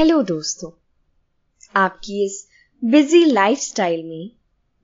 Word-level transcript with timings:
Hello 0.00 0.22
दोस्तों, 0.22 0.70
आपकी 1.76 2.26
इस 2.26 2.48
बिज़ी 2.84 3.24
लाइफस्टाइल 3.24 4.04
में 4.04 4.30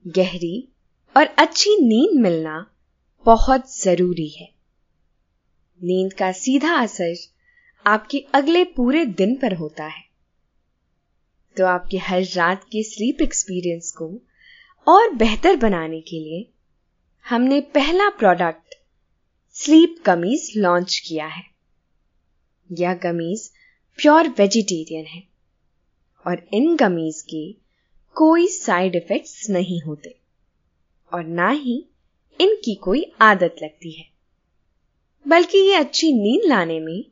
गहरी 0.05 0.67
और 1.17 1.25
अच्छी 1.25 1.75
नींद 1.81 2.19
मिलना 2.21 2.71
बहुत 3.25 3.77
ज़रूरी 3.77 4.27
है। 4.27 4.49
नींद 5.81 6.13
का 6.13 6.31
सीधा 6.31 6.75
असर 6.75 7.15
आपके 7.85 8.19
अगले 8.33 8.63
पूरे 8.63 9.05
दिन 9.05 9.35
पर 9.35 9.53
होता 9.53 9.85
है। 9.85 10.03
तो 11.57 11.65
आपके 11.65 11.97
हर 11.97 12.23
रात 12.23 12.63
के 12.63 12.83
स्लीप 12.83 13.21
एक्सपीरियंस 13.21 13.91
को 13.91 14.21
और 14.87 15.09
बेहतर 15.09 15.55
बनाने 15.55 16.01
के 16.01 16.19
लिए 16.19 16.49
हमने 17.29 17.61
पहला 17.61 18.09
प्रोडक्ट 18.09 18.75
स्लीप 19.55 19.95
कमीज 20.05 20.51
लॉन्च 20.57 21.03
किया 21.07 21.27
है। 21.27 21.43
यह 22.71 22.93
कमीज 22.93 23.51
प्योर 23.97 24.27
वेजिटेरियन 24.27 25.05
है। 25.05 25.23
और 26.27 26.47
इन 26.53 26.77
कमीज 26.77 27.21
के 27.21 27.55
कोई 28.15 28.47
साइड 28.47 28.95
इफेक्ट्स 28.95 29.49
नहीं 29.49 29.81
होते। 29.81 30.15
और 31.13 31.23
ना 31.23 31.49
ही 31.49 31.85
इनकी 32.41 32.75
कोई 32.75 33.11
आदत 33.21 33.55
लगती 33.63 33.91
है। 33.91 34.05
बल्कि 35.27 35.57
ये 35.57 35.73
अच्छी 35.73 36.13
नींद 36.13 36.41
लाने 36.45 36.79
में 36.79 37.05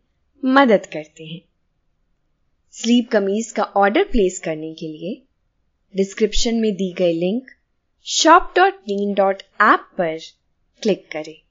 मदद 0.46 0.86
करते 0.86 1.26
हैं। 1.26 1.42
स्लीप 2.72 3.10
कमीज 3.12 3.52
का 3.52 3.64
ऑर्डर 3.64 4.04
प्लेस 4.04 4.40
करने 4.40 4.74
के 4.74 4.88
लिए 4.88 5.22
डिस्क्रिप्शन 5.96 6.56
में 6.56 6.76
दी 6.76 6.94
गई 6.94 7.14
लिंक 7.14 7.52
शॉप 8.04 8.54
डॉट 8.56 8.74
नीन 8.74 9.14
डॉट 9.14 9.44
ऐप 9.62 9.90
पर 9.98 10.18
क्लिक 10.82 11.08
करें। 11.12 11.42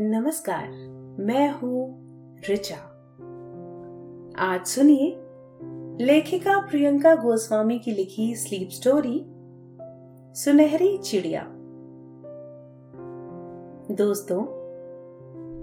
नमस्कार, 0.00 0.68
मैं 1.20 1.50
हूँ 1.50 2.00
रिचा 2.48 2.89
आज 4.40 4.66
सुनिए 4.66 5.16
लेखिका 6.04 6.58
प्रियंका 6.58 7.14
गोस्वामी 7.14 7.78
की 7.78 7.90
लिखी 7.90 8.34
स्लीप 8.36 8.68
स्टोरी 8.68 9.26
सुनहरी 10.34 10.98
चिड़िया। 10.98 11.46
दोस्तों, 13.94 14.42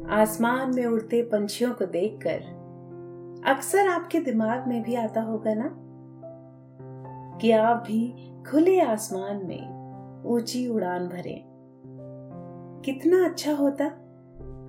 आसमान 0.09 0.75
में 0.75 0.85
उड़ते 0.85 1.21
पंछियों 1.21 1.71
को 1.73 1.85
देखकर 1.85 2.39
अक्सर 3.47 3.87
आपके 3.87 4.19
दिमाग 4.19 4.67
में 4.67 4.83
भी 4.83 4.95
आता 4.95 5.21
होगा 5.21 5.53
ना? 5.53 5.77
कि 7.37 7.51
आप 7.51 7.77
भी 7.77 8.31
खुले 8.43 8.79
आसमान 8.79 9.45
में 9.45 9.87
ऊँची 10.25 10.67
उड़ान 10.67 11.07
भरें। 11.07 11.43
कितना 12.85 13.25
अच्छा 13.25 13.53
होता 13.53 13.85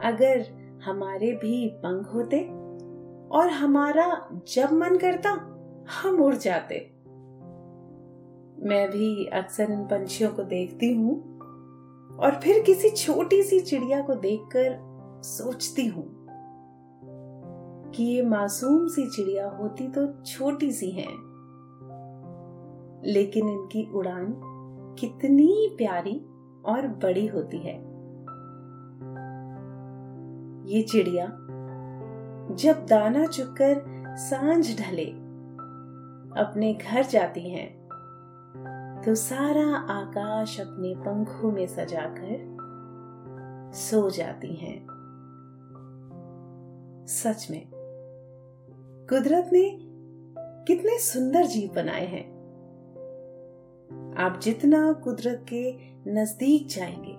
अगर 0.04 0.46
हमारे 0.84 1.32
भी 1.32 1.68
पंख 1.68 2.14
होते। 2.14 2.57
और 3.30 3.48
हमारा 3.50 4.06
जब 4.48 4.72
मन 4.72 4.96
करता, 4.96 5.30
हम 5.92 6.20
उड़ 6.20 6.34
जाते। 6.34 6.78
मैं 8.60 8.88
भी 8.90 9.26
अक्सर 9.34 9.70
इन 9.72 9.84
पंछियों 9.84 10.30
को 10.30 10.42
देखती 10.42 10.92
हूँ 10.94 11.16
और 12.18 12.40
फिर 12.42 12.62
किसी 12.62 12.90
छोटी 12.90 13.42
सी 13.42 13.60
चिड़िया 13.60 14.00
को 14.00 14.14
देखकर 14.14 14.76
सोचती 15.24 15.86
हूँ 15.86 16.04
कि 17.94 18.04
ये 18.04 18.22
मासूम 18.22 18.86
सी 18.86 19.06
चिड़िया 19.10 19.48
होती 19.50 19.88
तो 19.88 20.06
छोटी 20.24 20.70
सी 20.72 20.90
है, 20.90 21.08
लेकिन 23.04 23.48
इनकी 23.48 23.90
उड़ान 23.94 24.34
कितनी 24.98 25.74
प्यारी 25.78 26.18
और 26.64 26.86
बड़ी 27.02 27.26
होती 27.26 27.58
है। 27.58 27.76
ये 30.68 30.82
चिड़िया 30.82 31.26
जब 32.58 32.86
दाना 32.86 33.26
चुककर 33.26 33.82
साँझ 34.18 34.78
ढले, 34.80 35.04
अपने 36.42 36.72
घर 36.74 37.04
जाती 37.04 37.50
हैं 37.50 37.68
तो 39.04 39.14
सारा 39.14 39.66
आकाश 39.92 40.60
अपने 40.60 40.94
पंखों 40.94 41.50
में 41.52 41.66
सजाकर 41.66 42.56
सो 43.74 44.10
जाती 44.10 44.54
हैं। 44.54 44.86
सच 47.08 47.46
में, 47.50 47.62
कुदरत 49.08 49.50
ने 49.52 49.78
कितने 50.66 50.98
सुंदर 50.98 51.46
जीव 51.46 51.70
बनाए 51.74 52.06
हैं। 52.06 52.26
आप 54.18 54.40
जितना 54.42 54.92
कुदरत 54.92 55.46
के 55.52 55.72
नज़दीक 56.12 56.68
जाएँगे, 56.68 57.16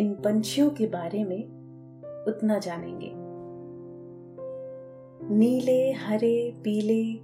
इन 0.00 0.14
पंछियों 0.14 0.70
के 0.70 0.86
बारे 0.86 1.24
में 1.24 1.42
उतना 2.28 2.58
जानेंगे। 2.58 3.23
नीले, 5.30 5.92
हरे, 5.92 6.54
पीले 6.64 7.14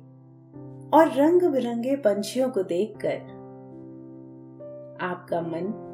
और 0.96 1.08
रंग 1.08 1.42
बिरंगे 1.42 1.96
पंछियों 1.96 2.50
को 2.50 2.62
देखकर 2.62 3.40
आपका 5.00 5.40
मन 5.40 5.86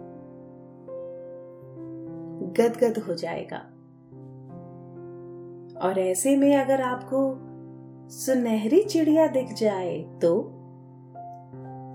गदगद 2.58 2.98
हो 2.98 3.14
जाएगा। 3.14 3.58
और 5.88 5.98
ऐसे 5.98 6.36
में 6.36 6.56
अगर 6.56 6.80
आपको 6.80 7.36
सुनहरी 8.08 8.82
चिड़िया 8.82 9.26
दिख 9.26 9.52
जाए 9.52 10.02
तो 10.22 10.52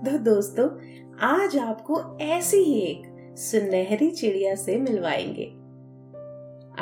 तो 0.06 0.18
दोस्तों, 0.18 0.68
आज 1.18 1.58
आपको 1.58 2.18
ऐसी 2.18 2.56
ही 2.56 2.80
एक 2.80 3.02
सुनहरी 3.38 4.10
चिड़िया 4.10 4.54
से 4.54 4.76
मिलवाएँगे। 4.78 5.46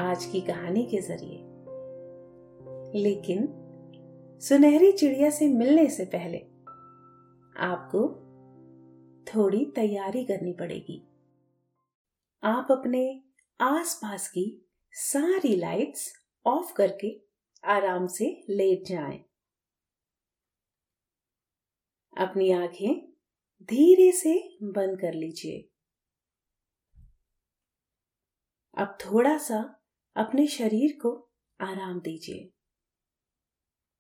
आज 0.01 0.25
की 0.25 0.41
कहानी 0.41 0.83
के 0.83 0.99
ज़रिए। 0.99 1.47
लेकिन 2.95 3.49
सुनहरी 4.43 4.93
चिड़िया 4.93 5.31
से 5.31 5.49
मिलने 5.49 5.91
से 5.91 6.05
पहले 6.05 6.39
आपको 7.57 8.27
थोड़ी 9.25 9.65
तैयारी 9.65 10.25
करनी 10.25 10.53
पड़ेगी। 10.53 11.03
आप 12.45 12.67
अपने 12.71 13.23
आसपास 13.61 14.29
की 14.29 14.71
सारी 14.93 15.57
लाइट्स 15.57 16.13
ऑफ़ 16.47 16.75
करके 16.75 17.21
आराम 17.65 18.07
से 18.07 18.45
लेट 18.51 18.85
जाएँ। 18.85 19.25
अपनी 22.19 22.51
आँखें 22.51 23.13
धीरे 23.63 24.13
से 24.13 24.59
बंद 24.63 25.01
कर 25.01 25.15
लीजिए। 25.15 25.69
अब 28.79 28.99
थोड़ा 29.01 29.39
सा 29.39 29.81
अपने 30.17 30.47
शरीर 30.47 30.99
को 31.03 31.31
आराम 31.61 32.01
दीजिए। 32.01 32.51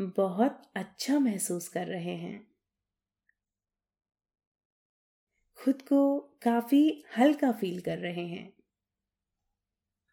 बहुत 0.00 0.62
अच्छा 0.74 1.18
महसूस 1.18 1.68
कर 1.68 1.86
रहे 1.86 2.16
हैं। 2.16 2.46
खुद 5.64 5.82
को 5.82 6.20
काफ़ी 6.20 7.04
हल्का 7.18 7.52
फील 7.52 7.80
कर 7.80 7.98
रहे 7.98 8.26
हैं। 8.26 8.52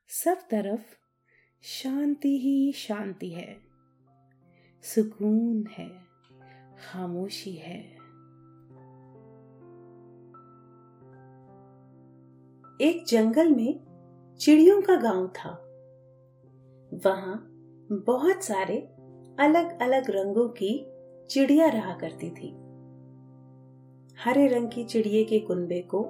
सब 0.08 0.38
तरफ़ 0.50 0.98
शांति 1.62 2.40
ही 2.40 2.72
शांति 2.72 3.30
है। 3.30 3.62
सुकून 4.84 5.68
है, 5.68 5.90
खामोशी 6.78 7.54
है। 7.54 7.84
एक 12.82 13.06
जंगल 13.08 13.52
में 13.52 13.92
चिड़ियों 14.42 14.82
का 14.82 14.96
गाँव 14.96 15.28
था। 15.28 15.50
वहाँ 16.94 17.48
बहुत 17.92 18.44
सारे 18.44 18.96
अलग 19.40 19.82
अलग 19.82 20.04
रंगों 20.10 20.48
की 20.48 20.88
चिड़िया 21.30 21.68
रहा 21.68 21.94
करती 21.94 22.30
थी। 22.30 22.58
हरे 24.26 24.48
रंग 24.48 24.70
की 24.70 24.84
चिड़िए 24.84 25.24
के 25.24 25.40
कुंबे 25.40 25.82
को 25.82 26.02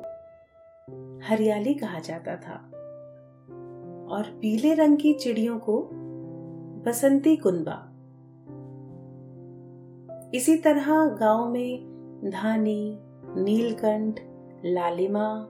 हरियाली 1.28 1.74
कहा 1.74 2.00
जाता 2.00 2.36
था 2.36 2.56
और 4.12 4.24
पीले 4.42 4.74
रंग 4.74 4.98
की 4.98 5.14
चिड़ियों 5.14 5.60
को 5.60 5.90
बसंती 6.86 7.36
कुंबा। 7.36 7.88
इसी 10.34 10.56
तरह 10.56 11.06
गाँव 11.06 11.50
में 11.50 11.92
धानी, 12.34 13.00
नीलकंठ, 13.38 14.20
लालिमा, 14.66 15.48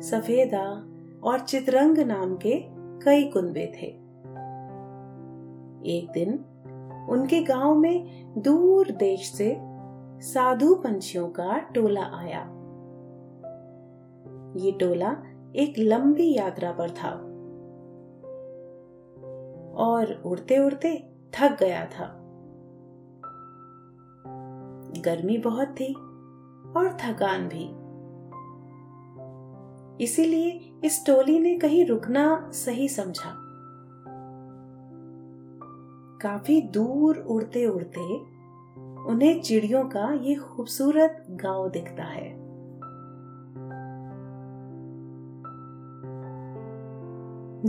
सफेदा 0.00 0.86
और 1.22 1.40
चित्रंग 1.40 1.98
नाम 1.98 2.36
के 2.36 2.60
कई 3.04 3.24
कुंबे 3.24 3.66
थे। 3.66 3.86
एक 5.96 6.10
दिन 6.14 6.44
उनके 7.08 7.42
गाँव 7.42 7.74
में 7.74 8.24
दूर 8.38 8.90
देश 8.90 9.32
से 9.32 9.56
साधु 10.20 10.74
पंछियों 10.74 11.28
का 11.28 11.58
टोला 11.58 12.02
आया। 12.02 12.40
ये 14.56 14.72
टोला 14.72 15.16
एक 15.56 15.74
लंबी 15.78 16.34
यात्रा 16.34 16.72
पर 16.72 16.90
था 16.90 17.10
और 19.84 20.22
उड़ते 20.26 20.58
उड़ते 20.58 21.12
थक 21.34 21.56
गया 21.60 21.86
था। 21.86 22.20
गर्मी 24.98 25.38
बहुत 25.38 25.68
थी 25.68 25.94
और 26.76 26.96
थकान 27.00 27.48
भी। 27.48 27.84
इसीलिए 30.04 30.72
इस 30.84 31.06
टोली 31.06 31.38
ने 31.38 31.58
कहीं 31.58 31.86
रुकना 31.86 32.50
सही 32.52 32.88
समझा। 32.88 33.43
काफ़ी 36.24 36.60
दूर 36.60 37.18
उड़ते 37.18 37.66
उड़ते 37.66 38.00
उन्हें 39.04 39.42
चिड़ियों 39.42 39.84
का 39.84 40.12
ये 40.22 40.34
खूबसूरत 40.34 41.26
गाँव 41.30 41.70
दिखता 41.70 42.04
है। 42.04 42.44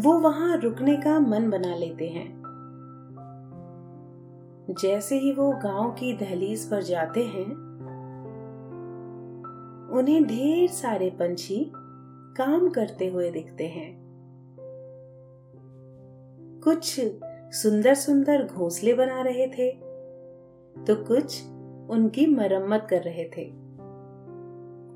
वो 0.02 0.20
वहाँ 0.20 0.58
रुकने 0.58 0.98
का 0.98 1.20
मन 1.20 1.50
बना 1.50 1.76
लेते 1.76 2.08
हैं। 2.08 2.44
जैसे 4.82 5.20
ही 5.20 5.32
वो 5.32 5.52
गाँव 5.52 5.92
की 5.92 6.14
दहलीज 6.18 6.72
पर 6.72 6.82
जाते 6.82 7.24
हैं, 7.24 7.48
उन्हें 9.92 10.24
ढेर 10.24 10.70
सारे 10.70 11.10
पंछी 11.10 11.72
काम 12.38 12.70
करते 12.70 13.08
हुए 13.08 13.32
दिखते 13.32 13.68
हैं। 13.68 14.06
कुछ 16.64 17.00
सुंदर 17.52 17.94
सुंदर 17.94 18.46
घोंसले 18.46 18.94
बना 18.94 19.22
रहे 19.22 19.48
थे। 19.48 19.72
तो 20.84 21.06
कुछ 21.06 21.44
उनकी 21.90 22.26
मरम्मत 22.26 22.88
कर 22.90 23.02
रहे 23.02 23.26
थे। 23.26 23.52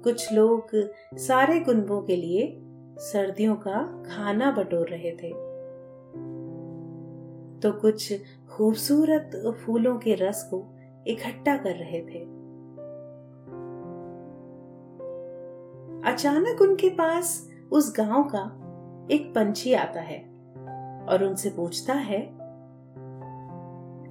कुछ 0.03 0.33
लोग 0.33 0.67
सारे 1.15 1.59
कुंभों 1.59 2.01
के 2.01 2.15
लिए 2.15 2.61
सर्दियों 2.97 3.55
का 3.55 4.03
खाना 4.05 4.51
बटोर 4.51 4.87
रहे 4.89 5.11
थे। 5.11 5.33
तो 7.59 7.71
कुछ 7.71 8.13
खूबसूरत 8.49 9.55
फूलों 9.65 9.97
के 9.97 10.15
रस 10.15 10.43
को 10.53 10.77
इकट्ठा 11.07 11.57
कर 11.57 11.75
रहे 11.75 12.01
थे। 12.01 12.39
अचानक 16.11 16.61
उनके 16.61 16.89
पास 16.89 17.49
उस 17.71 17.93
गाँव 17.97 18.23
का 18.23 18.55
एक 19.11 19.35
पंछी 19.35 19.73
आता 19.73 20.01
है 20.01 20.19
और 21.09 21.23
उनसे 21.23 21.49
पूछता 21.49 21.93
है 21.93 22.38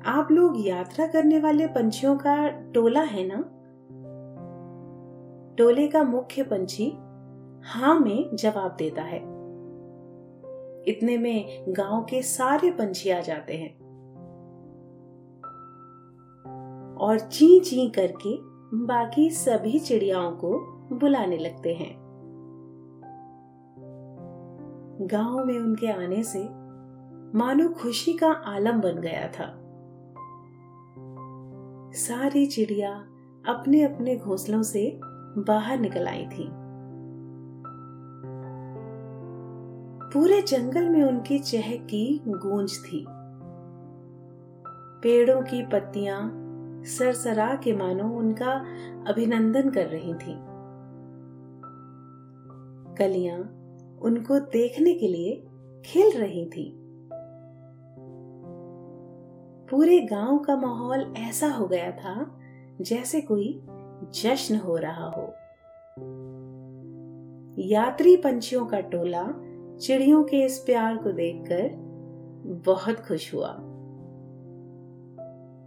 आप 0.08 0.28
लोग 0.31 0.66
यात्रा 0.66 1.06
करने 1.06 1.38
वाले 1.38 1.66
पंछियों 1.66 2.16
का 2.16 2.49
टोला 2.49 3.00
है 3.00 3.26
ना? 3.26 3.37
टोले 5.58 5.88
का 5.88 6.02
मुख्य 6.02 6.43
पंछी 6.43 6.90
हाँ 7.64 8.00
में 8.00 8.37
जवाब 8.37 8.76
देता 8.78 9.02
है। 9.02 9.19
इतने 10.88 11.19
में 11.19 11.64
गाँव 11.69 12.02
के 12.05 12.22
सारे 12.22 12.70
पंछी 12.70 13.10
आ 13.10 13.20
जाते 13.20 13.55
हैं। 13.55 13.78
और 16.96 17.19
ची 17.19 17.61
ची 17.61 17.88
करके 17.88 18.37
बाकी 18.87 19.31
सभी 19.31 19.78
चिड़ियाओं 19.78 20.32
को 20.32 20.58
बुलाने 20.93 21.37
लगते 21.37 21.75
हैं। 21.75 21.99
गाँव 25.00 25.44
में 25.44 25.58
उनके 25.58 25.93
आने 25.93 26.22
से 26.22 26.44
मानो 27.38 27.69
खुशी 27.69 28.12
का 28.12 28.32
आलम 28.32 28.81
बन 28.81 28.96
गया 28.96 29.28
था। 29.28 29.64
सारी 31.93 32.46
चिड़िया 32.46 32.93
अपने 33.49 33.82
अपने 33.82 34.17
घोंसलों 34.17 34.62
से 34.62 35.00
बाहर 35.38 35.81
निकल 35.81 36.08
आई 36.08 36.26
थी। 36.26 36.49
पूरे 40.12 40.43
जंगल 40.43 40.88
में 40.88 41.02
उनकी 41.02 41.38
चहक 41.38 41.87
की 41.87 42.23
गूंज 42.29 42.79
थी। 42.85 43.06
पेड़ों 45.02 45.43
की 45.43 45.67
पत्तियाँ 45.67 46.44
सरसरा 46.85 47.55
के 47.55 47.76
मानो 47.76 48.05
उनका 48.05 48.52
अभिनंदन 49.08 49.70
कर 49.70 49.87
रही 49.87 50.14
थी। 50.14 50.35
कलियाँ 52.94 53.38
उनको 54.02 54.38
देखने 54.38 54.94
के 54.94 55.08
लिए 55.08 55.46
खिल 55.85 56.20
रही 56.20 56.46
थी। 56.46 56.77
पूरे 59.70 60.00
गाँव 60.00 60.38
का 60.38 60.56
माहौल 60.56 61.15
ऐसा 61.17 61.49
हो 61.49 61.66
गया 61.66 61.90
था 61.90 62.40
जैसे 62.81 63.21
कोई 63.21 63.62
जश्न 64.14 64.57
हो 64.57 64.76
रहा 64.76 65.11
हो। 65.11 65.35
यात्री 67.59 68.16
पंछियों 68.16 68.66
का 68.66 68.81
टोला 68.81 69.26
चिड़ियों 69.81 70.25
के 70.25 70.45
इस 70.45 70.59
प्यार 70.59 70.97
को 70.97 71.12
देखकर 71.12 71.71
बहुत 72.66 73.00
खुश 73.00 73.35
हुआ। 73.35 73.57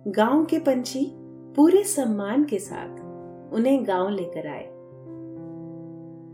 गाँव 0.07 0.45
के 0.45 0.59
पंछी 0.59 1.11
पूरे 1.55 1.83
सम्मान 1.83 2.43
के 2.43 2.59
साथ 2.59 2.99
उन्हें 3.53 3.87
गाँव 3.87 4.09
लेकर 4.09 4.47
आए। 4.47 4.67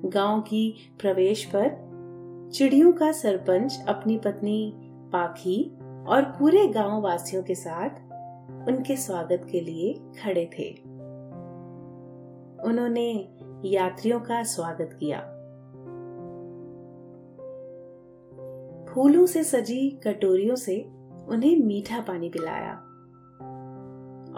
गाँव 0.09 0.41
की 0.41 0.75
प्रवेश 0.99 1.51
पर 1.55 1.87
चिड़ियों 2.53 2.91
का 2.91 3.11
सरपंच 3.11 3.79
अपनी 3.87 4.17
पत्नी 4.17 4.73
पाखी 5.13 5.76
और 6.07 6.21
पूरे 6.21 6.67
गाँव 6.67 7.01
वासियों 7.01 7.43
के 7.43 7.55
साथ 7.55 7.89
उनके 8.67 8.95
स्वागत 8.95 9.47
के 9.51 9.59
लिए 9.59 9.93
खड़े 9.93 10.49
थे। 10.59 10.71
उन्होंने 12.69 13.35
यात्रियों 13.65 14.19
का 14.19 14.43
स्वागत 14.43 14.97
किया। 15.03 15.19
फूलों 18.93 19.25
से 19.25 19.43
सजी 19.43 19.89
कटोरियों 19.89 20.55
से 20.55 20.89
उन्हें 21.27 21.59
मीठा 21.59 21.99
पानी 21.99 22.29
पिलाया 22.29 22.73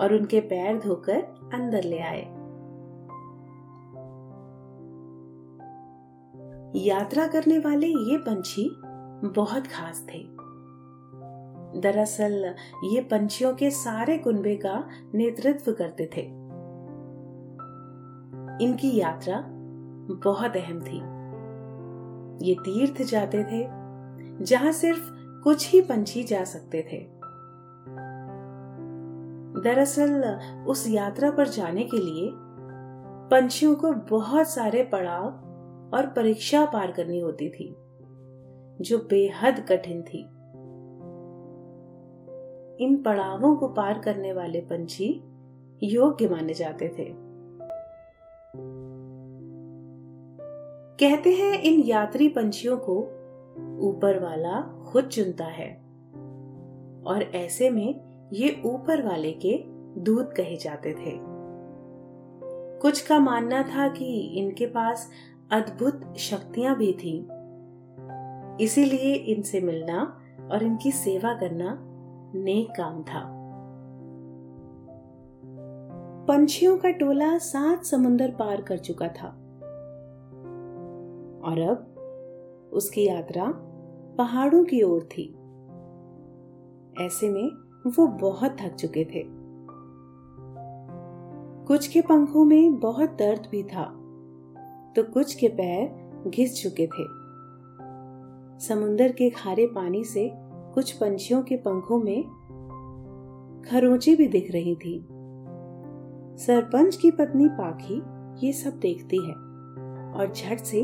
और 0.02 0.14
उनके 0.14 0.40
पैर 0.40 0.80
धोकर 0.80 1.22
अंदर 1.54 1.84
ले 1.84 2.00
आए। 2.00 2.22
यात्रा 6.76 7.28
करने 7.28 7.60
वाले 7.60 7.88
ये 7.88 8.18
पंछी 8.18 8.70
बहुत 9.36 9.68
खास 9.68 10.08
थे। 10.14 10.38
दरअसल, 11.76 12.56
ये 12.84 13.02
पंछियों 13.02 13.56
के 13.56 13.72
सारे 13.72 14.18
कुनबे 14.18 14.56
का 14.56 14.88
नेतृत्व 15.14 15.72
करते 15.72 16.10
थे। 16.18 16.22
इनकी 18.66 18.98
यात्रा 18.98 19.44
बहुत 20.12 20.58
अहम 20.58 20.82
थी। 20.82 21.20
ये 22.50 22.54
तीर्थ 22.54 23.02
जाते 23.02 23.44
थे, 23.44 23.68
जहाँ 24.46 24.72
सिर्फ़ 24.72 25.10
कुछ 25.44 25.74
ही 25.74 25.82
पंछी 25.82 26.24
जा 26.24 26.44
सकते 26.44 26.82
थे। 26.94 27.08
दरअसल, 29.64 30.40
उस 30.68 30.88
यात्रा 30.88 31.32
पर 31.32 31.48
जाने 31.48 31.84
के 31.84 31.98
लिए 31.98 32.32
पंछियों 33.32 33.76
को 33.76 33.92
बहुत 33.92 34.50
सारे 34.50 34.84
पड़ाव 34.84 35.26
और 35.94 36.14
परीक्षा 36.16 36.66
पार 36.66 36.92
करनी 36.92 37.20
होती 37.20 37.50
थी, 37.50 37.76
जो 38.82 38.98
बेहद 38.98 39.66
कठिन 39.70 40.02
थी। 40.02 40.30
इन 42.79 43.01
पड़ावों 43.03 43.55
को 43.55 43.67
पार 43.67 44.00
करने 44.00 44.33
वाले 44.33 44.62
पंछी 44.62 45.24
योग्य 45.83 46.29
माने 46.29 46.53
जाते 46.53 46.88
थे। 46.88 47.07
कहते 51.00 51.33
हैं 51.33 51.62
इन 51.62 51.79
यात्री 51.79 52.29
पंछियों 52.29 52.77
को 52.77 52.98
ऊपर 53.89 54.19
वाला 54.19 54.62
खुद 54.62 55.03
चुनता 55.03 55.45
है 55.45 55.69
और 57.05 57.31
ऐसे 57.36 57.69
में 57.69 58.29
ये 58.33 58.62
ऊपर 58.65 59.05
वाले 59.05 59.31
के 59.31 59.63
दूत 60.01 60.33
कहे 60.33 60.57
जाते 60.57 60.93
थे। 60.93 61.17
कुछ 62.79 63.01
का 63.01 63.19
मानना 63.19 63.63
था 63.63 63.88
कि 63.88 64.05
इनके 64.38 64.65
पास 64.65 65.09
अद्भुत 65.51 66.13
शक्तियाँ 66.17 66.75
भी 66.75 66.93
थी, 66.93 67.27
इसीलिए 68.63 69.13
इनसे 69.13 69.62
मिलना 69.62 70.21
और 70.51 70.63
इनकी 70.63 70.91
सेवा 70.91 71.33
करना 71.33 71.88
नेक 72.36 72.71
काम 72.77 73.03
था 73.03 73.36
पंछियों 76.27 76.77
का 76.77 76.89
टोला 76.89 77.38
सात 77.38 77.83
समुंदर 77.83 78.31
पार 78.31 78.62
कर 78.62 78.77
चुका 78.77 79.07
था। 79.07 79.27
और 81.45 81.59
अब 81.59 81.77
उसकी 82.74 83.05
यात्रा 83.07 83.53
पहाड़ों 84.17 84.63
की 84.63 84.81
ओर 84.81 85.01
थी। 85.01 85.36
ऐसे 87.05 87.29
में 87.29 87.51
वो 87.88 88.07
बहुत 88.07 88.57
थक 88.62 88.75
चुके 88.75 89.05
थे। 89.05 89.24
कुछ 91.65 91.88
के 91.88 92.01
पंखों 92.01 92.45
में 92.45 92.79
बहुत 92.79 93.09
दर्द 93.09 93.48
भी 93.51 93.63
था 93.63 93.86
तो 94.95 95.03
कुछ 95.03 95.36
के 95.36 95.48
पैर 95.48 96.09
घिस 96.29 96.63
चुके 96.63 96.88
थे। 96.88 97.19
समुंदर 98.59 99.12
के 99.12 99.29
खारे 99.29 99.67
पानी 99.67 100.03
से 100.03 100.49
कुछ 100.74 100.92
पंछियों 100.92 101.44
के 101.44 101.56
पंखों 101.56 102.00
में 102.00 102.24
खरोंची 103.72 104.16
भी 104.16 104.28
दिख 104.28 104.52
रही 104.52 104.76
थी। 104.76 105.08
सरपंच 106.38 106.96
की 106.96 107.12
पत्नी 107.12 107.48
पाखी 107.48 108.02
ये 108.46 108.54
सब 108.54 108.80
देखती 108.80 109.18
है 109.18 109.34
और 110.14 110.34
झट 110.36 110.60
से 110.60 110.80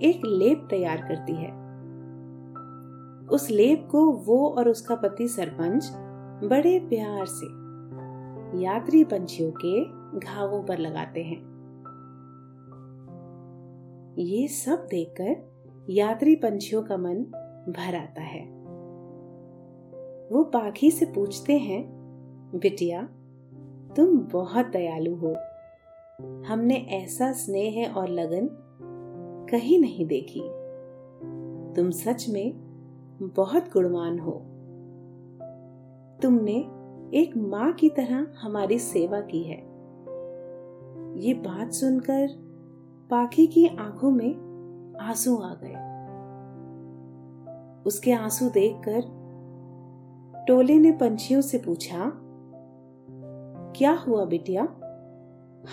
एक 0.00 0.22
लेप 0.26 0.66
तैयार 0.70 0.96
करती 0.96 1.32
है। 1.32 1.50
उस 3.26 3.50
लेप 3.50 3.88
को 3.90 4.12
वो 4.12 4.48
और 4.48 4.68
उसका 4.68 4.94
पति 4.94 5.28
सरपंच 5.28 5.90
बड़े 6.44 6.78
प्यार 6.78 7.26
से 7.28 7.46
यात्री 8.62 9.04
पंछियों 9.04 9.52
के 9.64 9.84
घावों 10.18 10.62
पर 10.62 10.78
लगाते 10.78 11.22
हैं। 11.22 11.58
ये 14.18 14.48
सब 14.48 14.86
देखकर 14.90 15.58
यात्री 15.90 16.34
पंछियों 16.34 16.82
का 16.82 16.96
मन 16.96 17.24
भर 17.68 17.96
आता 17.96 18.22
है। 18.22 18.57
वो 20.32 20.44
पाखी 20.44 20.90
से 20.90 21.06
पूछते 21.06 21.58
हैं, 21.58 21.88
बिटिया, 22.54 23.02
तुम 23.96 24.18
बहुत 24.18 24.66
दयालु 24.66 25.14
हो। 25.14 25.36
हमने 26.46 26.74
ऐसा 26.74 27.32
स्नेह 27.32 27.94
और 27.96 28.08
लगन 28.08 28.48
कहीं 29.50 29.80
नहीं 29.80 30.06
देखी। 30.06 30.40
तुम 31.76 31.90
सच 31.90 32.26
में 32.28 32.52
बहुत 33.22 33.62
गुणवान 33.62 34.18
हो। 34.18 34.32
तुमने 36.22 36.56
एक 37.18 37.36
माँ 37.36 37.72
की 37.72 37.88
तरह 37.88 38.26
हमारी 38.40 38.78
सेवा 38.78 39.20
की 39.20 39.42
है। 39.42 39.58
ये 41.18 41.34
बात 41.34 41.72
सुनकर 41.72 42.28
पाखी 43.10 43.46
की 43.46 43.66
आँखों 43.66 44.10
में 44.10 44.34
आँसू 45.00 45.36
आ 45.36 45.54
गए। 45.64 45.88
उसके 47.86 48.12
आँसू 48.12 48.50
देखकर 48.50 49.17
टोले 50.48 50.78
ने 50.78 50.92
पंछियों 50.92 51.40
से 51.40 51.58
पूछा, 51.58 52.12
क्या 53.76 53.92
हुआ 53.92 54.24
बिटिया? 54.24 54.62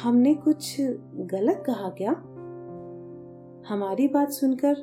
हमने 0.04 0.34
कुछ 0.34 0.78
गलत 1.16 1.64
कहा 1.70 1.90
क्या? 1.90 2.12
हमारी 3.74 4.08
बात 4.08 4.30
सुनकर 4.30 4.76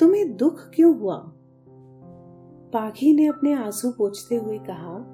तुम्हें 0.00 0.36
दुख 0.36 0.70
क्यों 0.74 0.98
हुआ? 0.98 1.32
पाखी 2.72 3.14
ने 3.14 3.26
अपने 3.26 3.52
आँसू 3.52 3.90
पोछते 3.90 4.36
हुए 4.36 4.58
कहा, 4.58 5.06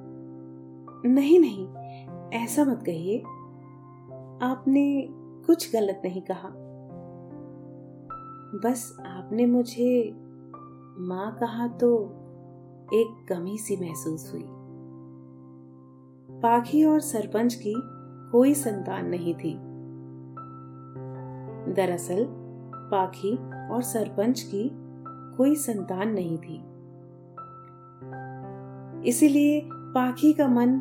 नहीं 1.06 1.40
नहीं, 1.40 1.68
ऐसा 2.42 2.64
मत 2.64 2.82
कहिए। 2.86 3.18
आपने 4.42 5.08
कुछ 5.46 5.72
गलत 5.72 6.02
नहीं 6.04 6.22
कहा। 6.22 6.48
बस 8.64 8.96
आपने 9.06 9.46
मुझे 9.46 10.12
माँ 10.98 11.36
कहा 11.40 11.68
तो 11.68 12.18
एक 12.94 13.26
कमी 13.28 13.58
सी 13.58 13.76
महसूस 13.76 14.32
हुई। 14.32 14.44
पाखी 16.40 16.84
और 16.84 17.00
सरपंच 17.00 17.54
की 17.54 17.74
कोई 18.32 18.54
संतान 18.54 19.06
नहीं 19.06 19.34
थी। 19.34 19.54
दरअसल, 21.74 22.26
पाखी 22.74 23.36
और 23.68 23.82
सरपंच 23.82 24.40
की 24.40 24.70
कोई 25.36 25.54
संतान 25.54 26.08
नहीं 26.08 26.38
थी। 26.38 26.72
इसीलिए 29.08 29.68
पाखी 29.72 30.32
का 30.32 30.48
मन 30.48 30.80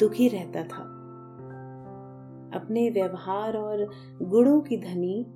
दुखी 0.00 0.28
रहता 0.28 0.62
था। 0.62 0.94
अपने 2.54 2.90
व्यवहार 2.90 3.56
और 3.56 3.90
गुणों 4.22 4.60
की 4.60 4.76
धनी 4.76 5.26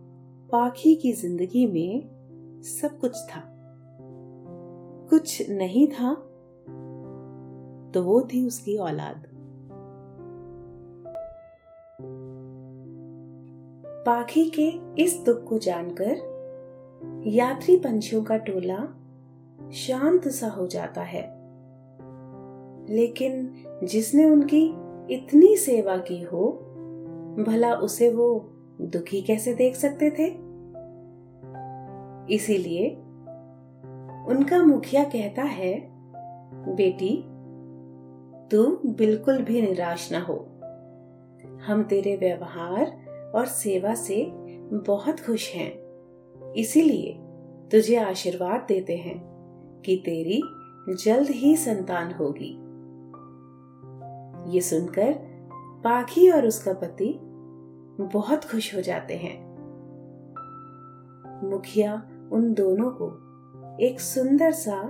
पाखी 0.52 0.94
की 0.94 1.12
ज़िंदगी 1.12 1.66
में 1.66 2.08
सब 2.62 2.98
कुछ 2.98 3.16
था। 3.16 3.51
कुछ 5.12 5.50
नहीं 5.50 5.86
था 5.86 6.14
तो 7.94 8.02
वो 8.02 8.20
थी 8.20 8.46
उसकी 8.46 8.76
औलाद। 8.76 9.26
पाखी 14.06 14.50
के 14.50 15.02
इस 15.02 15.22
दुख 15.26 15.44
को 15.44 15.58
जानकर 15.58 16.32
यात्री 17.26 17.76
पंछियों 17.76 18.24
का 18.24 18.36
टोला 18.36 18.96
शांत 19.70 20.28
सा 20.28 20.48
हो 20.48 20.66
जाता 20.66 21.02
है। 21.02 21.22
लेकिन 22.96 23.54
जिसने 23.84 24.30
उनकी 24.30 24.74
इतनी 25.14 25.56
सेवा 25.56 25.96
की 25.96 26.22
हो, 26.22 26.48
भला 27.46 27.74
उसे 27.74 28.14
वो 28.14 28.48
दुखी 28.80 29.22
कैसे 29.22 29.54
देख 29.54 29.76
सकते 29.76 30.10
थे? 30.10 30.52
इसीलिए 32.34 33.01
उनका 34.28 34.62
मुखिया 34.62 35.04
कहता 35.04 35.42
है, 35.42 35.92
बेटी 36.76 37.24
तू 38.50 38.80
बिल्कुल 38.86 39.42
भी 39.42 39.62
निराश 39.62 40.12
ना 40.12 40.20
हो। 40.20 40.48
हम 41.66 41.82
तेरे 41.82 42.16
व्यवहार 42.16 42.86
और 43.34 43.46
सेवा 43.46 43.94
से 43.94 44.30
बहुत 44.72 45.20
खुश 45.20 45.54
हैं। 45.54 45.82
इसीलिए 46.52 47.18
तुझे 47.72 47.96
आशीर्वाद 47.96 48.64
देते 48.68 48.96
हैं 48.96 49.22
कि 49.86 50.02
तेरी 50.04 50.42
जल्द 51.04 51.30
ही 51.30 51.56
संतान 51.56 52.12
होगी। 52.12 52.58
ये 54.54 54.60
सुनकर 54.60 55.12
पाखी 55.84 56.30
और 56.30 56.46
उसका 56.46 56.72
पति 56.72 57.18
बहुत 58.14 58.44
खुश 58.44 58.76
हो 58.76 58.80
जाते 58.80 59.16
हैं। 59.16 59.52
मुखिया 61.50 62.08
उन 62.32 62.54
दोनों 62.54 62.90
को 62.90 63.31
एक 63.80 64.00
सुंदर 64.00 64.50
सा 64.50 64.82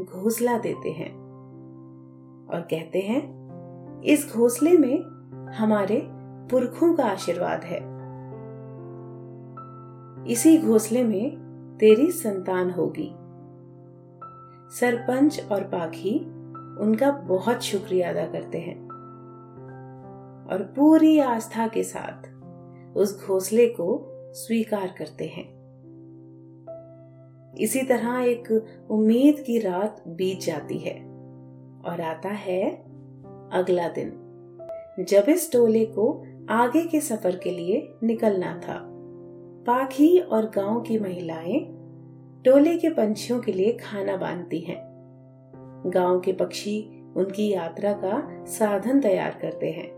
घोसला 0.00 0.58
देते 0.58 0.90
हैं 0.90 1.10
और 2.50 2.60
कहते 2.60 3.00
हैं, 3.00 3.40
इस 4.02 4.32
घोसले 4.36 4.78
में 4.78 5.02
हमारे 5.52 6.02
पुरखों 6.50 6.94
का 6.94 7.04
आशीर्वाद 7.04 7.64
है। 7.64 7.78
इसी 10.32 10.58
घोसले 10.58 11.04
में 11.04 11.36
तेरी 11.80 12.10
संतान 12.10 12.70
होगी। 12.70 13.10
सरपंच 14.76 15.46
और 15.52 15.62
पाखी 15.62 16.18
उनका 16.80 17.10
बहुत 17.10 17.60
शुक्रिया 17.60 18.10
अदा 18.10 18.26
करते 18.26 18.58
हैं 18.58 18.90
और 20.50 20.62
पूरी 20.76 21.18
आस्था 21.18 21.66
के 21.68 21.82
साथ 21.82 22.28
उस 22.96 23.26
घोसले 23.26 23.66
को 23.66 24.06
स्वीकार 24.32 24.94
करते 24.98 25.26
हैं। 25.26 25.59
इसी 27.58 27.82
तरह 27.82 28.20
एक 28.20 28.66
उम्मीद 28.90 29.40
की 29.40 29.58
रात 29.58 30.04
बीत 30.08 30.40
जाती 30.40 30.78
है 30.78 30.94
और 31.84 32.00
आता 32.00 32.28
है 32.28 32.70
अगला 33.52 33.88
दिन, 33.88 34.12
जब 35.00 35.24
इस 35.28 35.52
टोले 35.52 35.84
को 35.84 36.24
आगे 36.50 36.86
के 36.86 37.00
सफ़र 37.00 37.36
के 37.36 37.50
लिए 37.50 37.94
निकलना 38.02 38.60
था। 38.60 38.80
पाखी 39.66 40.18
और 40.18 40.44
गाँव 40.44 40.80
की 40.80 40.98
महिलाएँ 40.98 41.76
टोले 42.44 42.76
के 42.76 42.88
पंछियों 42.88 43.40
के 43.40 43.52
लिए 43.52 43.72
खाना 43.72 44.16
बांधती 44.16 44.60
हैं। 44.60 44.90
गाँव 45.86 46.20
के 46.20 46.32
पक्षी 46.32 47.04
उनकी 47.16 47.52
यात्रा 47.52 47.92
का 47.92 48.44
साधन 48.44 49.00
तैयार 49.00 49.38
करते 49.42 49.70
हैं 49.70 49.90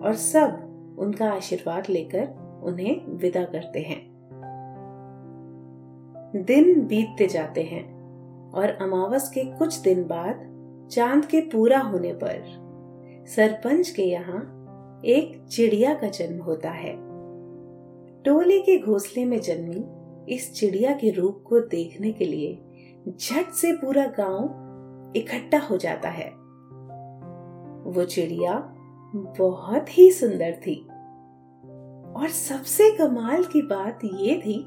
और 0.00 0.14
सब 0.14 0.96
उनका 0.98 1.30
आशीर्वाद 1.30 1.84
लेकर 1.90 2.28
उन्हें 2.64 3.06
विदा 3.06 3.44
करते 3.44 3.80
हैं। 3.80 4.13
दिन 6.36 6.86
बीतते 6.86 7.26
जाते 7.26 7.62
हैं 7.62 7.84
और 8.50 8.68
अमावस 8.68 9.28
के 9.28 9.44
कुछ 9.44 9.78
दिन 9.78 10.04
बाद 10.04 10.50
चाँद 10.92 11.24
के 11.24 11.40
पूरा 11.40 11.80
होने 11.80 12.12
पर 12.12 12.42
सरपंच 13.28 13.90
के 13.90 14.02
यहाँ 14.02 14.40
एक 15.04 15.46
चिड़िया 15.46 15.94
का 15.94 16.08
जन्म 16.08 16.42
होता 16.42 16.70
है। 16.70 16.92
टोले 18.22 18.60
के 18.60 18.78
घोंसले 18.78 19.24
में 19.24 19.40
जन्मी 19.40 19.84
इस 20.34 20.54
चिड़िया 20.54 20.92
के 20.92 21.10
रूप 21.10 21.44
को 21.46 21.60
देखने 21.60 22.12
के 22.12 22.24
लिए 22.24 22.58
झट 23.08 23.50
से 23.50 23.72
पूरा 23.72 24.06
गाँव 24.06 25.12
इकट्ठा 25.16 25.58
हो 25.58 25.76
जाता 25.76 26.08
है। 26.08 26.30
वो 27.92 28.04
चिड़िया 28.04 28.74
बहुत 29.16 29.98
ही 29.98 30.10
सुंदर 30.10 30.52
थी 30.66 30.86
और 32.16 32.28
सबसे 32.28 32.90
कमाल 32.90 33.44
की 33.44 33.62
बात 33.62 33.98
ये 34.04 34.36
थी 34.36 34.64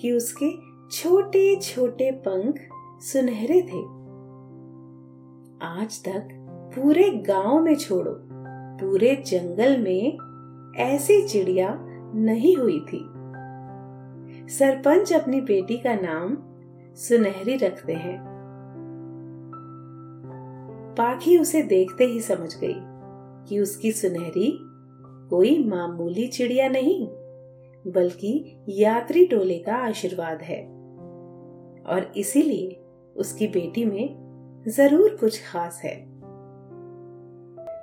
कि 0.00 0.12
उसके 0.12 0.71
छोटे 0.92 1.56
छोटे 1.56 2.10
पंख 2.10 2.54
सुनहरे 3.00 3.62
थे। 3.62 3.78
आज 5.66 6.02
तक 6.04 6.28
पूरे 6.74 7.10
गाँव 7.10 7.60
में 7.60 7.76
छोड़ो, 7.76 8.12
पूरे 8.78 9.16
जंगल 9.26 9.78
में 9.78 10.18
ऐसी 10.76 11.28
चिड़िया 11.28 11.78
नहीं 12.14 12.56
हुई 12.56 12.80
थी। 12.80 13.00
सरपंच 14.48 15.12
अपनी 15.12 15.40
बेटी 15.40 15.76
का 15.76 15.94
नाम 15.94 16.36
सुनहरी 16.94 17.56
रखते 17.56 17.92
हैं। 17.92 18.18
पाखी 20.98 21.38
उसे 21.38 21.62
देखते 21.62 22.04
ही 22.04 22.20
समझ 22.20 22.56
गई 22.60 22.76
कि 23.48 23.60
उसकी 23.60 23.92
सुनहरी 23.92 24.58
कोई 25.30 25.64
मामूली 25.64 26.26
चिड़िया 26.26 26.68
नहीं, 26.68 27.06
बल्कि 27.92 28.56
यात्री 28.68 29.26
टोले 29.26 29.58
का 29.58 29.74
आशीर्वाद 29.74 30.42
है। 30.42 30.81
और 31.86 32.12
इसीलिए 32.16 32.84
उसकी 33.16 33.46
बेटी 33.46 33.84
में 33.84 34.62
ज़रूर 34.68 35.16
कुछ 35.20 35.42
खास 35.44 35.80
है। 35.84 35.94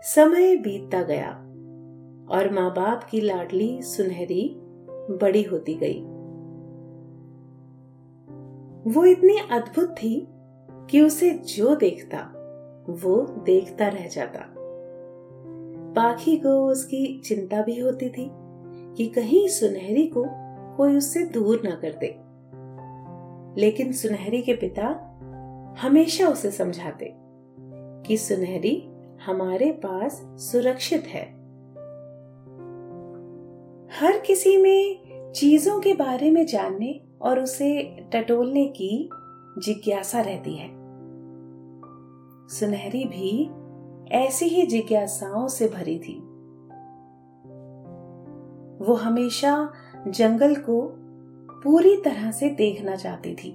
समय 0.03 0.55
बीतता 0.55 1.01
गया 1.03 1.29
और 2.31 2.49
माँ 2.53 2.69
बाप 2.71 3.03
की 3.03 3.21
लाडली 3.21 3.81
सुनहरी 3.81 4.55
बड़ी 5.11 5.43
होती 5.43 5.73
गई। 5.73 5.99
वो 8.93 9.05
इतनी 9.05 9.37
अद्भुत 9.51 9.89
थी 9.89 10.27
कि 10.91 11.01
उसे 11.01 11.29
जो 11.31 11.75
देखता, 11.75 12.17
वो 12.89 13.43
देखता 13.45 13.87
रह 13.87 14.07
जाता। 14.07 14.39
पाखी 15.95 16.37
को 16.37 16.67
उसकी 16.67 17.21
चिंता 17.25 17.61
भी 17.61 17.79
होती 17.79 18.09
थी 18.09 18.29
कि 18.95 19.05
कहीं 19.05 19.47
सुनहरी 19.47 20.07
को 20.07 20.25
कोई 20.77 20.95
उससे 20.95 21.25
दूर 21.25 21.61
ना 21.63 21.75
कर 21.75 21.91
दे। 21.91 22.28
लेकिन 23.59 23.91
सुनहरी 23.91 24.41
के 24.41 24.53
पिता 24.53 24.87
हमेशा 25.81 26.27
उसे 26.27 26.51
समझाते 26.51 27.13
कि 28.07 28.17
सुनहरी 28.17 28.89
हमारे 29.25 29.71
पास 29.71 30.21
सुरक्षित 30.25 31.03
है। 31.07 31.25
हर 33.99 34.17
किसी 34.19 34.57
में 34.57 34.99
चीज़ों 35.35 35.79
के 35.79 35.93
बारे 35.93 36.31
में 36.31 36.45
जानने 36.45 37.01
और 37.21 37.39
उसे 37.39 37.83
टटोलने 38.13 38.67
की 38.67 39.09
जिज्ञासा 39.57 40.21
रहती 40.21 40.55
है। 40.55 40.69
सुनहरी 42.47 43.05
भी 43.05 43.49
ऐसी 44.11 44.45
ही 44.45 44.67
जिज्ञासाओं 44.67 45.47
से 45.47 45.67
भरी 45.67 45.99
थी। 45.99 46.19
वो 48.85 48.93
हमेशा 48.93 49.73
जंगल 50.07 50.55
को 50.55 50.98
पूरी 51.63 51.95
तरह 51.95 52.31
से 52.31 52.49
देखना 52.49 52.95
चाहती 52.95 53.33
थी। 53.35 53.49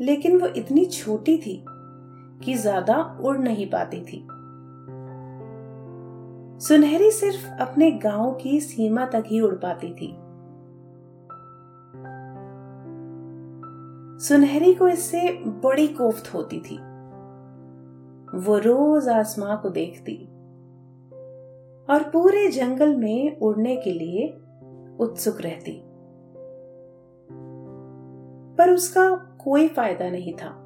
लेकिन 0.00 0.40
वो 0.40 0.46
इतनी 0.46 0.84
छोटी 0.84 1.36
थी 1.38 1.64
कि 2.44 2.54
ज़्यादा 2.54 2.96
उड़ 3.24 3.36
नहीं 3.38 3.66
पाती 3.66 4.00
थी। 4.00 4.26
सुनहरी 6.66 7.10
सिर्फ़ 7.10 7.46
अपने 7.60 7.90
गाँव 7.90 8.32
की 8.32 8.60
सीमा 8.60 9.06
तक 9.06 9.24
ही 9.26 9.40
उड़ 9.40 9.54
पाती 9.54 9.92
थी। 9.94 10.12
सुनहरी 14.18 14.74
को 14.74 14.88
इससे 14.88 15.30
बड़ी 15.64 15.86
कोफ्त 15.88 16.34
होती 16.34 16.60
थी। 16.60 16.76
वो 18.38 18.58
रोज 18.58 19.08
आसमां 19.08 19.56
को 19.56 19.68
देखती 19.70 20.16
और 21.88 22.02
पूरे 22.02 22.48
जंगल 22.48 22.96
में 22.96 23.38
उड़ने 23.38 23.76
के 23.76 23.90
लिए 23.90 24.26
उत्सुक 25.00 25.40
रहती। 25.40 25.82
पर 28.56 28.70
उसका 28.70 29.16
कोई 29.16 29.68
फ़ायदा 29.68 30.10
नहीं 30.10 30.32
था। 30.32 30.62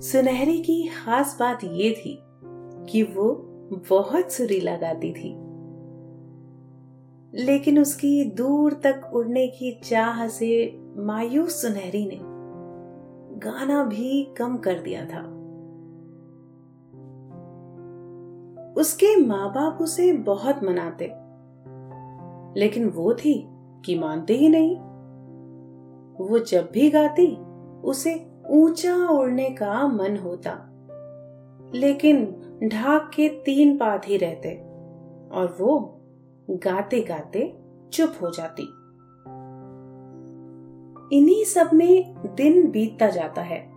सुनहरी 0.00 0.62
की 0.62 0.88
खास 0.88 1.36
बात 1.40 1.64
यह 1.64 1.92
थी 1.92 2.18
कि 2.90 3.02
वो 3.02 3.30
बहुत 3.90 4.32
सुरीला 4.32 4.76
गाती 4.76 5.12
थी। 5.12 5.46
लेकिन 7.34 7.78
उसकी 7.78 8.24
दूर 8.24 8.72
तक 8.72 9.10
उड़ने 9.14 9.46
की 9.46 9.80
चाह 9.84 10.28
से 10.28 10.80
मायूस 10.96 11.62
सुनहरी 11.62 12.06
ने 12.06 12.20
गाना 13.38 13.84
भी 13.84 14.34
कम 14.38 14.56
कर 14.56 14.78
दिया 14.78 15.04
था। 15.04 15.36
उसके 18.72 19.26
माँ 19.26 19.50
बाप 19.50 19.78
उसे 19.80 20.12
बहुत 20.12 20.64
मनाते। 20.64 21.25
लेकिन 22.56 22.88
वो 22.88 23.14
थी 23.14 23.48
कि 23.84 23.98
मानते 23.98 24.34
ही 24.34 24.48
नहीं। 24.48 24.76
वो 26.26 26.38
जब 26.38 26.68
भी 26.72 26.90
गाती, 26.90 27.36
उसे 27.84 28.26
ऊँचा 28.48 29.08
उड़ने 29.08 29.50
का 29.50 29.88
मन 29.88 30.16
होता। 30.16 30.72
लेकिन 31.74 32.42
ढाक 32.72 33.10
के 33.14 33.28
तीन 33.28 33.76
पात 33.76 34.08
ही 34.08 34.16
रहते 34.16 34.50
और 35.32 35.56
वो 35.60 36.00
गाते 36.50 37.00
गाते 37.00 37.58
चुप 37.92 38.12
हो 38.22 38.30
जाती। 38.30 38.62
इन्हीं 41.16 41.44
सब 41.44 41.70
में 41.74 42.14
दिन 42.34 42.70
बीतता 42.70 43.06
जाता 43.08 43.42
है। 43.42 43.72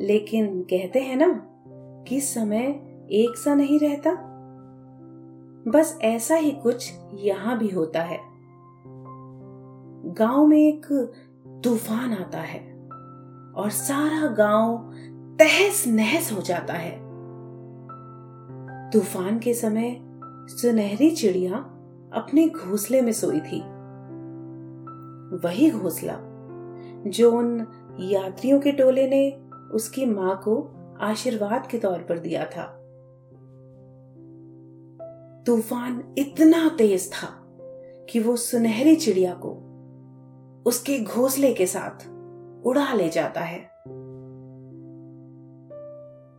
लेकिन 0.00 0.62
कहते 0.62 1.00
हैं 1.00 1.16
ना 1.16 1.40
कि 2.08 2.20
समय 2.20 2.62
एक 3.10 3.38
सा 3.38 3.54
नहीं 3.54 3.78
रहता। 3.78 4.33
बस 5.68 5.98
ऐसा 6.02 6.34
ही 6.34 6.50
कुछ 6.50 6.92
यहाँ 7.14 7.58
भी 7.58 7.68
होता 7.68 8.02
है। 8.02 8.18
गाँव 10.14 10.46
में 10.46 10.58
एक 10.58 10.86
तूफ़ान 11.64 12.12
आता 12.12 12.38
है 12.38 12.60
और 13.56 13.70
सारा 13.70 14.26
गाँव 14.26 14.92
तहस 15.38 15.86
नहस 15.86 16.32
हो 16.32 16.40
जाता 16.40 16.72
है। 16.72 16.92
तूफ़ान 18.90 19.38
के 19.38 19.54
समय 19.54 19.96
सुनहरी 20.48 21.10
चिड़िया 21.10 21.56
अपने 22.14 22.48
घोंसले 22.48 23.02
में 23.02 23.12
सोई 23.12 23.40
थी। 23.40 23.60
वही 25.36 25.70
घोंसला 25.70 26.18
जो 27.06 27.32
उन 27.32 27.66
यात्रियों 28.00 28.60
के 28.60 28.72
टोले 28.72 29.08
ने 29.08 29.30
उसकी 29.72 30.06
माँ 30.06 30.36
को 30.44 30.74
आशीर्वाद 31.00 31.66
के 31.66 31.78
तौर 31.78 31.98
पर 31.98 32.18
दिया 32.18 32.44
था। 32.44 32.83
तूफ़ान 35.46 36.14
इतना 36.18 36.68
तेज 36.68 37.12
था 37.12 37.28
कि 38.10 38.20
वो 38.20 38.36
सुनहरी 38.36 38.96
चिड़िया 38.96 39.34
को 39.34 39.50
उसके 40.66 40.98
घोंसले 41.04 41.54
के 41.54 41.66
साथ 41.66 42.06
उड़ा 42.66 42.92
ले 42.92 43.08
जाता 43.08 43.40
है। 43.40 43.60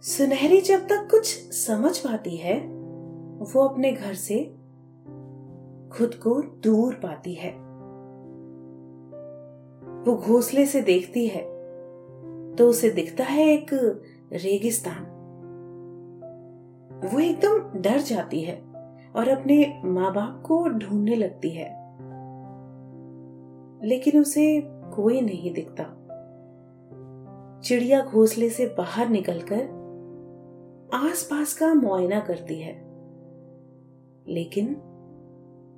सुनहरी 0.01 0.61
जब 0.61 0.79
तक 0.79 1.07
कुछ 1.11 1.35
समझ 1.51 1.97
पाती 1.97 2.35
है, 2.37 2.59
वो 3.35 3.67
अपने 3.67 3.91
घर 3.91 4.13
से 4.13 4.43
खुद 5.97 6.15
को 6.15 6.41
दूर 6.41 6.93
पाती 6.93 7.33
है। 7.33 7.51
वो 10.05 10.15
घोंसले 10.17 10.65
से 10.65 10.81
देखती 10.81 11.27
है 11.27 11.41
तो 12.55 12.69
उसे 12.69 12.89
दिखता 12.89 13.23
है 13.23 13.47
एक 13.53 13.73
रेगिस्तान। 14.33 15.03
वो 17.13 17.19
एकदम 17.19 17.81
डर 17.81 17.99
जाती 17.99 18.41
है। 18.41 18.64
और 19.15 19.27
अपने 19.27 19.81
माँ 19.85 20.13
बाप 20.13 20.43
को 20.45 20.69
ढूँढने 20.69 21.15
लगती 21.15 21.49
है। 21.49 21.85
लेकिन 23.87 24.21
उसे 24.21 24.61
कोई 24.65 25.21
नहीं 25.21 25.53
दिखता। 25.53 25.83
चिड़िया 27.63 28.01
घोंसले 28.01 28.49
से 28.49 28.65
बाहर 28.65 29.09
निकलकर 29.09 29.85
आसपास 30.93 31.53
का 31.53 31.73
मुआयना 31.73 32.19
करती 32.19 32.61
है। 32.61 32.73
लेकिन 34.27 34.81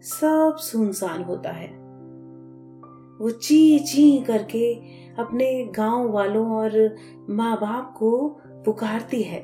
सब 0.02 0.56
सुनसान 0.60 1.24
होता 1.24 1.50
है। 1.50 1.68
वो 3.22 3.30
ची 3.30 3.80
ची 3.80 4.20
करके 4.20 4.74
अपने 5.20 5.66
गाँव 5.66 6.12
वालों 6.12 6.52
और 6.52 6.96
माँ 7.30 7.56
बाप 7.56 7.96
को 7.98 8.40
पुकारती 8.50 9.22
है। 9.22 9.40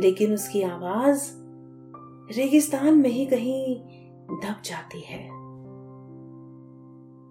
लेकिन 0.00 0.32
उसकी 0.32 0.62
आवाज़ 0.62 1.41
रेगिस्तान 2.36 2.94
में 2.94 3.10
ही 3.10 3.26
कहीं 3.26 3.76
दब 4.28 4.56
जाती 4.64 5.00
है। 5.00 5.28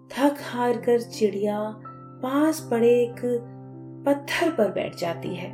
थक 0.08 0.36
हार 0.40 0.80
कर 0.80 1.00
चिड़िया 1.00 1.80
पास 2.22 2.68
पड़े 2.70 3.02
एक 3.02 3.20
पत्थर 4.06 4.50
पर 4.50 4.72
बैठ 4.72 4.96
जाती 4.96 5.34
है। 5.34 5.50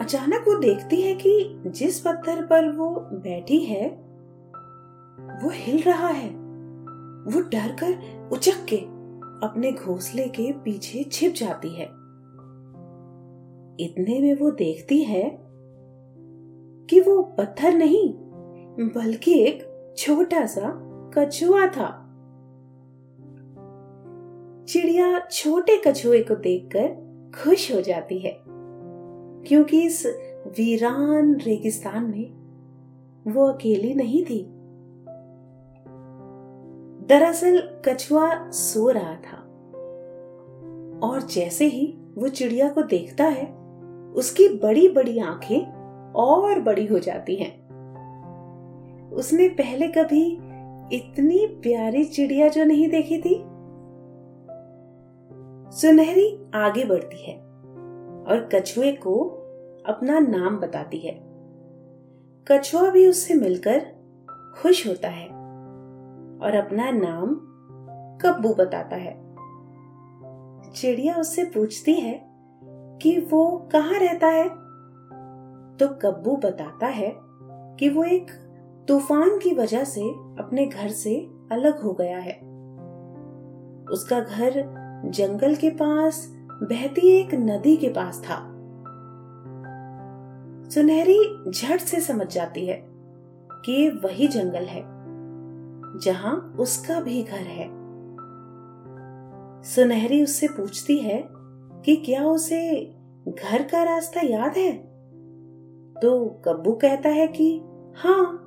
अचानक 0.00 0.44
वो 0.48 0.58
देखती 0.58 1.02
है 1.02 1.14
कि 1.14 1.62
जिस 1.66 2.00
पत्थर 2.00 2.46
पर 2.46 2.72
वो 2.72 2.90
बैठी 3.00 3.58
है, 3.58 3.88
वो 5.44 5.50
हिल 5.52 5.82
रहा 5.82 6.08
है। 6.08 6.30
वो 7.24 7.40
डर 7.40 7.76
कर 7.84 8.28
उचक 8.32 8.64
के 8.64 8.76
अपने 9.46 9.72
घोंसले 9.72 10.28
के 10.28 10.52
पीछे 10.52 11.04
छिप 11.04 11.32
जाती 11.32 11.68
है। 11.68 11.86
इतने 13.86 14.20
में 14.20 14.34
वो 14.34 14.50
देखती 14.50 15.02
है 15.02 15.47
कि 16.90 17.00
वो 17.00 17.22
पत्थर 17.22 17.74
नहीं, 17.74 18.12
बल्कि 18.88 19.38
एक 19.40 19.94
छोटा 19.98 20.46
सा 20.46 20.72
कछुआ 21.14 21.66
था। 21.66 22.04
चिड़िया 24.68 25.18
छोटे 25.32 25.82
कछुए 25.86 26.22
को 26.22 26.34
देखकर 26.34 26.88
खुश 27.42 27.72
हो 27.74 27.80
जाती 27.80 28.18
है, 28.18 28.36
क्योंकि 29.48 29.82
इस 29.82 30.06
वीरान 30.58 31.34
रेगिस्तान 31.34 32.04
में 32.04 33.32
वो 33.32 33.46
अकेली 33.46 33.94
नहीं 33.94 34.24
थी। 34.24 34.42
दरअसल 37.08 37.58
कछुआ 37.88 38.50
सो 38.50 38.90
रहा 38.90 39.14
था, 39.14 39.36
और 41.08 41.22
जैसे 41.22 41.66
ही 41.66 41.86
वो 42.14 42.28
चिड़िया 42.28 42.68
को 42.68 42.82
देखता 42.82 43.24
है, 43.24 43.46
उसकी 44.14 44.48
बड़ी 44.48 44.88
बड़ी 44.88 45.18
आँखें 45.18 45.77
और 46.16 46.60
बड़ी 46.60 46.86
हो 46.86 46.98
जाती 46.98 47.36
हैं। 47.36 47.68
उसने 49.12 49.48
पहले 49.48 49.88
कभी 49.88 50.38
इतनी 50.92 51.46
प्यारी 51.46 52.04
चिड़िया 52.04 52.48
जो 52.48 52.64
नहीं 52.64 52.88
देखी 52.88 53.18
थी? 53.18 53.44
सुनहरी 55.70 56.50
आगे 56.54 56.84
बढ़ती 56.84 57.30
है 57.30 57.38
और 58.26 58.48
कछुए 58.54 58.92
को 58.92 59.24
अपना 59.86 60.18
नाम 60.18 60.56
बताती 60.56 60.98
है। 60.98 61.20
कछुआ 62.48 62.90
भी 62.90 63.06
उससे 63.06 63.34
मिलकर 63.34 63.86
खुश 64.62 64.86
होता 64.86 65.08
है 65.08 65.28
और 66.42 66.54
अपना 66.54 66.90
नाम 66.90 67.34
कब्बू 68.18 68.54
बताता 68.54 68.96
है। 68.96 69.28
चिड़िया 70.72 71.14
उससे 71.14 71.44
पूछती 71.44 71.94
है 71.94 72.28
कि 73.02 73.28
वो 73.30 73.68
कहाँ 73.72 73.98
रहता 73.98 74.26
है? 74.26 74.67
तो 75.80 75.88
कब्बू 75.88 76.36
बताता 76.36 76.86
है 76.86 77.12
कि 77.78 77.88
वो 77.88 78.04
एक 78.04 78.30
तूफ़ान 78.88 79.38
की 79.38 79.54
वजह 79.54 79.84
से 79.84 80.00
अपने 80.10 80.66
घर 80.66 80.88
से 80.88 81.30
अलग 81.52 81.82
हो 81.82 81.92
गया 81.92 82.18
है। 82.18 82.34
उसका 83.92 84.20
घर 84.20 84.52
जंगल 85.04 85.54
के 85.54 85.70
पास, 85.70 86.34
बहती 86.62 87.08
एक 87.20 87.34
नदी 87.34 87.76
के 87.76 87.88
पास 87.88 88.20
था। 88.20 88.54
सुनहरी 90.70 91.50
झट 91.50 91.80
से 91.80 92.00
समझ 92.00 92.26
जाती 92.26 92.66
है 92.66 92.84
कि 93.64 93.72
ये 93.72 93.90
वही 93.90 94.28
जंगल 94.28 94.64
है, 94.64 94.82
जहाँ 96.00 96.56
उसका 96.58 97.00
भी 97.00 97.22
घर 97.22 97.46
है। 97.46 97.68
सुनहरी 99.62 100.22
उससे 100.22 100.48
पूछती 100.48 100.98
है 100.98 101.28
कि 101.84 101.96
क्या 101.96 102.24
उसे 102.24 102.84
घर 103.28 103.62
का 103.62 103.82
रास्ता 103.82 104.20
याद 104.20 104.56
है? 104.56 104.87
तो 106.02 106.42
कब्बू 106.44 106.72
कहता 106.72 107.08
है 107.08 107.26
कि 107.26 107.62
हाँ 107.96 108.44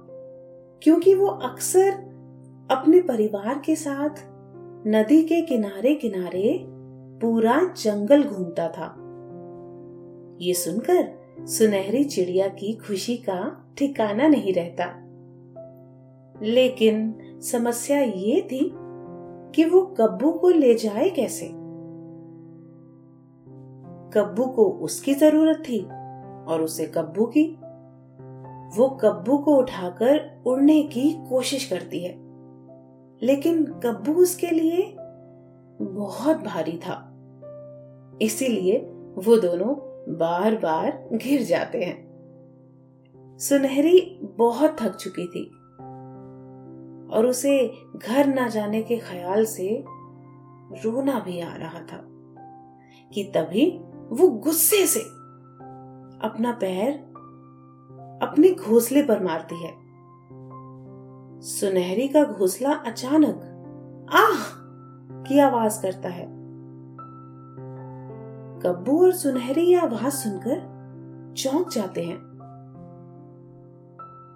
क्योंकि 0.83 1.15
वो 1.15 1.27
अक्सर 1.27 1.91
अपने 2.71 3.01
परिवार 3.01 3.61
के 3.65 3.75
साथ 3.75 4.09
नदी 4.87 5.23
के 5.23 5.41
किनारे 5.41 5.95
किनारे 5.95 6.65
पूरा 7.21 7.73
जंगल 7.77 8.23
घूमता 8.23 8.67
था। 8.67 8.97
ये 10.41 10.53
सुनकर 10.53 11.21
सुनहरी 11.45 12.03
चिड़िया 12.03 12.47
की 12.47 12.73
खुशी 12.73 13.17
का 13.17 13.69
ठिकाना 13.77 14.27
नहीं 14.27 14.53
रहता। 14.53 14.85
लेकिन 16.45 17.15
समस्या 17.41 17.99
ये 17.99 18.41
थी 18.41 18.71
कि 19.55 19.65
वो 19.65 19.81
कब्बू 19.81 20.31
को 20.31 20.49
ले 20.49 20.73
जाए 20.73 21.09
कैसे? 21.09 21.45
कब्बू 24.13 24.45
को 24.45 24.65
उसकी 24.65 25.13
ज़रूरत 25.13 25.57
थी। 25.57 25.87
और 26.47 26.61
उसे 26.61 26.91
कब्बू 26.95 27.25
की, 27.25 27.57
वो 28.77 28.89
कब्बू 28.89 29.37
को 29.37 29.55
उठाकर 29.55 30.43
उड़ने 30.45 30.83
की 30.83 31.25
कोशिश 31.29 31.69
करती 31.69 32.03
है। 32.03 32.13
लेकिन 33.23 33.65
कब्बू 33.65 34.13
उसके 34.13 34.47
लिए 34.47 34.95
बहुत 35.81 36.37
भारी 36.37 36.77
था। 36.77 37.07
इसीलिए 38.21 38.77
वो 39.17 39.37
दोनों 39.37 39.91
बार 40.17 40.55
बार 40.55 41.09
घिर 41.13 41.41
जाते 41.41 41.83
हैं। 41.83 42.11
सुनहरी 43.37 44.19
बहुत 44.23 44.77
थक 44.81 44.95
चुकी 44.95 45.27
थी 45.27 45.45
और 47.15 47.25
उसे 47.25 47.71
घर 47.97 48.27
ना 48.27 48.47
जाने 48.47 48.81
के 48.81 48.97
ख्याल 48.97 49.45
से 49.45 49.83
रोना 50.83 51.19
भी 51.19 51.39
आ 51.39 51.55
रहा 51.55 51.79
था 51.79 52.07
कि 53.13 53.23
तभी 53.23 53.79
वो 54.09 54.29
गुस्से 54.29 54.87
से 54.87 55.20
अपना 56.23 56.51
पैर 56.51 56.93
अपने 58.21 58.51
घोंसले 58.51 59.03
पर 59.03 59.23
मारती 59.23 59.63
है। 59.63 59.81
सुनहरी 61.41 62.07
का 62.07 62.23
घोंसला 62.23 62.73
अचानक, 62.73 63.35
आह! 64.13 64.61
की 65.23 65.39
आवाज़ 65.39 65.81
करता 65.81 66.09
है। 66.09 66.25
कब्बू 68.59 69.05
और 69.05 69.11
सुनहरी 69.11 69.61
यह 69.61 69.83
आवाज़ 69.83 70.13
सुनकर 70.13 70.81
चौंक 71.37 71.69
जाते 71.69 72.03
हैं। 72.03 72.17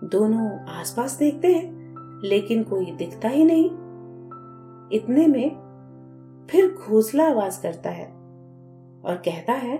दोनों 0.04 0.60
आसपास 0.60 1.18
देखते 1.18 1.54
हैं, 1.54 1.96
लेकिन 2.24 2.64
कोई 2.64 2.92
दिखता 2.92 3.28
ही 3.28 3.44
नहीं। 3.44 3.66
इतने 4.92 5.28
में 5.28 5.66
फिर 6.50 6.74
घोसला 6.74 7.30
आवाज़ 7.30 7.62
करता 7.62 7.90
है 7.90 8.08
और 9.06 9.16
कहता 9.16 9.54
है, 9.54 9.78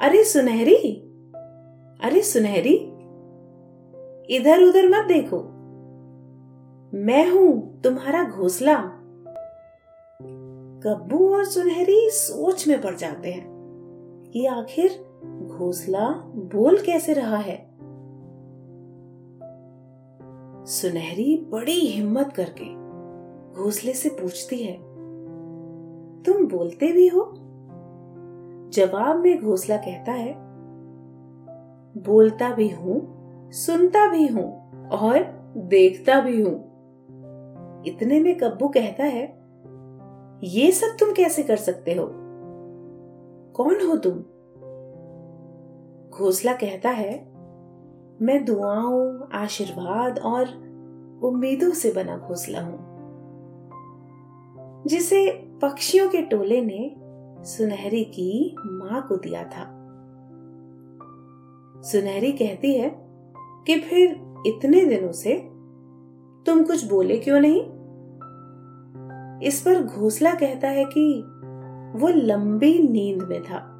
अरे 0.00 0.24
सुनहरी 0.24 0.99
अरे 2.02 2.22
सुनहरी 2.22 2.74
इधर 4.36 4.62
उधर 4.62 4.88
मत 4.88 5.04
देखो। 5.04 5.38
मैं 6.94 7.30
हूँ 7.30 7.80
तुम्हारा 7.80 8.24
घोसला। 8.24 8.76
कब्बू 10.84 11.34
और 11.34 11.44
सुनहरी 11.44 12.10
सोच 12.10 12.68
में 12.68 12.80
पड़ 12.80 12.94
जाते 12.94 13.32
हैं 13.32 13.44
कि 14.32 14.46
आखिर 14.46 14.90
घोसला 15.58 16.08
बोल 16.54 16.78
कैसे 16.78 17.12
रहा 17.12 17.36
है। 17.36 17.56
सुनहरी 20.66 21.36
बड़ी 21.50 21.80
हिम्मत 21.80 22.32
करके 22.36 22.74
घोसले 23.62 23.92
से 23.92 24.08
पूछती 24.08 24.62
है, 24.62 24.76
तुम 26.22 26.46
बोलते 26.46 26.92
भी 26.92 27.08
हो? 27.08 27.32
जवाब 28.74 29.20
में 29.20 29.42
घोसला 29.42 29.76
कहता 29.76 30.12
है 30.12 30.49
बोलता 31.98 32.50
भी 32.54 32.68
हूँ, 32.68 33.50
सुनता 33.52 34.06
भी 34.10 34.26
हूँ 34.26 34.88
और 34.88 35.22
देखता 35.56 36.20
भी 36.20 36.40
हूँ। 36.42 37.82
इतने 37.86 38.20
में 38.20 38.36
कब्बू 38.38 38.68
कहता 38.68 39.04
है, 39.04 39.22
ये 40.44 40.70
सब 40.72 40.96
तुम 41.00 41.12
कैसे 41.12 41.42
कर 41.42 41.56
सकते 41.56 41.94
हो? 41.94 42.06
कौन 43.56 43.86
हो 43.86 43.96
तुम? 43.96 44.18
घोसला 46.10 46.52
कहता 46.52 46.90
है, 46.90 47.12
मैं 48.22 48.44
दुआओं, 48.44 49.20
आशीर्वाद 49.32 50.18
और 50.18 50.48
उम्मीदों 51.24 51.70
से 51.70 51.92
बना 51.92 52.16
घोसला 52.18 52.60
हूँ, 52.60 52.78
जिसे 54.86 55.30
पक्षियों 55.62 56.08
के 56.08 56.22
टोले 56.22 56.60
ने 56.60 56.94
सुनहरी 57.44 58.04
की 58.04 58.56
माँ 58.60 59.06
को 59.08 59.16
दिया 59.16 59.44
था। 59.44 59.79
सुनहरी 61.82 62.32
कहती 62.32 62.74
है 62.74 62.90
कि 63.66 63.80
फिर 63.80 64.08
इतने 64.46 64.84
दिनों 64.84 65.12
से 65.12 65.34
तुम 66.46 66.62
कुछ 66.62 66.84
बोले 66.84 67.18
क्यों 67.18 67.40
नहीं? 67.40 67.60
इस 69.48 69.60
पर 69.60 69.82
घोसला 69.82 70.34
कहता 70.34 70.68
है 70.68 70.84
कि 70.84 71.22
वो 71.98 72.08
लंबी 72.08 72.78
नींद 72.78 73.22
में 73.22 73.42
था, 73.42 73.78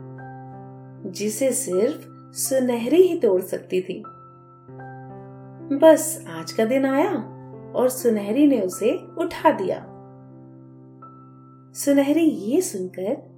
जिसे 1.07 1.53
सिर्फ़ 1.53 2.09
सुनहरी 2.33 3.03
ही 3.03 3.19
तोड़ 3.19 3.43
सकती 3.43 3.81
थी। 3.81 4.03
बस 5.77 6.25
आज 6.29 6.53
का 6.53 6.65
दिन 6.65 6.87
आया 6.87 7.15
और 7.77 7.89
सुनहरी 7.89 8.47
ने 8.47 8.61
उसे 8.61 8.99
उठा 9.19 9.51
दिया। 9.51 9.87
सुनहरी 11.75 12.25
ये 12.25 12.61
सुनकर 12.61 13.31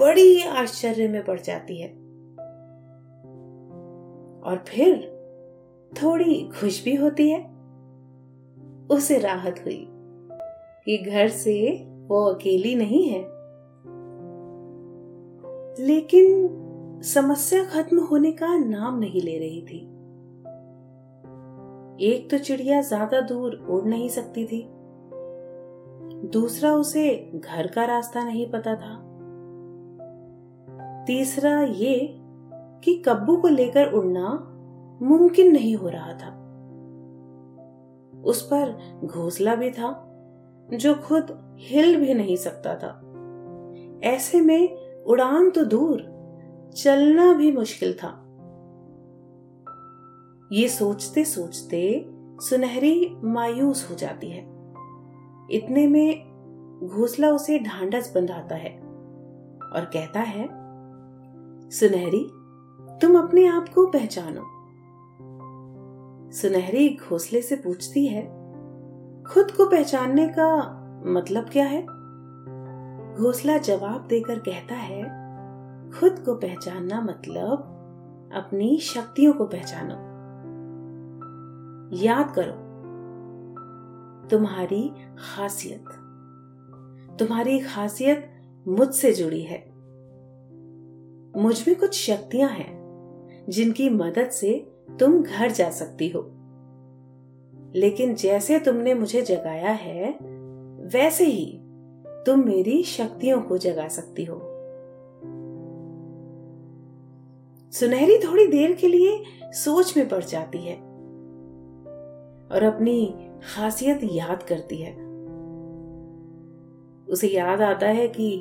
बड़ी 0.00 0.42
आश्चर्य 0.42 1.08
में 1.08 1.24
पड़ 1.24 1.40
जाती 1.40 1.80
है। 1.80 2.07
और 4.48 4.56
फिर 4.56 4.96
थोड़ी 6.02 6.50
खुश 6.60 6.84
भी 6.84 6.94
होती 6.94 7.30
है। 7.30 7.40
उसे 8.90 9.18
राहत 9.18 9.54
हुई 9.64 9.86
कि 10.84 10.98
घर 11.10 11.28
से 11.28 11.84
वो 12.08 12.24
अकेली 12.24 12.74
नहीं 12.74 13.08
है। 13.08 13.20
लेकिन 15.86 16.48
समस्या 17.04 17.64
खत्म 17.64 18.00
होने 18.00 18.32
का 18.32 18.56
नाम 18.58 18.98
नहीं 18.98 19.22
ले 19.22 19.38
रही 19.38 19.62
थी। 19.62 19.78
एक 22.06 22.30
तो 22.30 22.38
चिड़िया 22.38 22.80
ज़्यादा 22.82 23.20
दूर 23.20 23.66
उड़ 23.70 23.84
नहीं 23.84 24.08
सकती 24.08 24.44
थी। 24.44 24.68
दूसरा 26.28 26.72
उसे 26.72 27.32
घर 27.34 27.66
का 27.66 27.84
रास्ता 27.84 28.24
नहीं 28.24 28.50
पता 28.50 28.74
था। 28.74 29.04
तीसरा 31.04 31.62
ये 31.62 32.17
कि 32.84 33.02
कब्बू 33.06 33.36
को 33.36 33.48
लेकर 33.48 33.92
उड़ना 33.92 34.54
मुमकिन 35.02 35.52
नहीं 35.52 35.76
हो 35.76 35.88
रहा 35.88 36.12
था। 36.12 36.38
उस 38.24 38.42
पर 38.42 39.00
घोसला 39.04 39.54
भी 39.54 39.70
था, 39.70 40.04
जो 40.74 40.94
खुद 40.94 41.56
हिल 41.58 42.00
भी 42.00 42.14
नहीं 42.14 42.36
सकता 42.36 42.74
था। 42.74 43.04
ऐसे 44.04 44.40
में 44.40 44.88
उड़ान 45.04 45.50
तो 45.50 45.64
दूर, 45.64 46.18
चलना 46.76 47.32
भी 47.32 47.52
मुश्किल 47.52 47.92
था। 47.92 48.24
ये 50.52 50.68
सोचते 50.68 51.24
सोचते 51.24 52.10
सुनहरी 52.40 53.16
मायूस 53.24 53.90
हो 53.90 53.94
जाती 53.94 54.30
है। 54.30 54.42
इतने 55.50 55.86
में 55.86 56.28
घोसला 56.96 57.30
उसे 57.30 57.58
ढांढस 57.58 58.14
बंधाता 58.14 58.54
है 58.54 58.78
और 59.74 59.90
कहता 59.92 60.20
है, 60.20 60.48
सुनहरी 61.70 62.30
तुम 63.02 63.18
अपने 63.18 63.46
आप 63.46 63.68
को 63.68 63.86
पहचानो। 63.86 64.42
सुनहरी 66.32 66.98
घोसले 67.08 67.42
से 67.42 67.56
पूछती 67.56 68.06
है, 68.06 68.22
खुद 69.24 69.50
को 69.50 69.66
पहचानने 69.66 70.28
का 70.28 70.56
मतलब 71.06 71.44
क्या 71.44 71.64
है? 71.64 71.82
घोसला 73.14 73.58
जवाब 73.58 74.06
देकर 74.06 74.38
कहता 74.38 74.74
है, 74.74 75.02
खुद 75.90 76.18
को 76.18 76.34
पहचानना 76.34 77.00
मतलब 77.00 77.52
अपनी 78.34 78.78
शक्तियों 78.78 79.32
को 79.32 79.44
पहचानो। 79.44 79.94
याद 81.96 82.34
करो, 82.38 82.68
तुम्हारी 84.28 84.92
खासियत 85.18 85.84
तुम्हारी 87.18 87.60
खासियत 87.60 88.30
मुझसे 88.68 89.12
जुड़ी 89.12 89.42
है। 89.42 89.68
मुझमें 91.42 91.78
कुछ 91.78 91.94
शक्तियाँ 91.94 92.50
हैं। 92.50 92.77
जिनकी 93.48 93.90
मदद 93.90 94.28
से 94.30 94.72
तुम 95.00 95.22
घर 95.22 95.50
जा 95.50 95.70
सकती 95.70 96.08
हो। 96.08 96.30
लेकिन 97.76 98.14
जैसे 98.14 98.58
तुमने 98.58 98.94
मुझे 98.94 99.22
जगाया 99.22 99.70
है, 99.70 100.18
वैसे 100.80 101.24
ही 101.24 101.60
तुम 102.26 102.44
मेरी 102.46 102.82
शक्तियों 102.82 103.42
को 103.42 103.58
जगा 103.58 103.88
सकती 103.88 104.24
हो। 104.24 104.40
सुनहरी 107.72 108.18
थोड़ी 108.18 108.46
देर 108.46 108.72
के 108.72 108.88
लिए 108.88 109.24
सोच 109.42 109.96
में 109.96 110.08
पड़ 110.08 110.24
जाती 110.24 110.58
है 110.58 110.76
और 112.52 112.62
अपनी 112.62 113.28
खासियत 113.54 114.00
याद 114.04 114.42
करती 114.42 114.82
है। 114.82 114.92
उसे 117.06 117.28
याद 117.28 117.60
आता 117.60 117.86
है 117.86 118.08
कि 118.08 118.40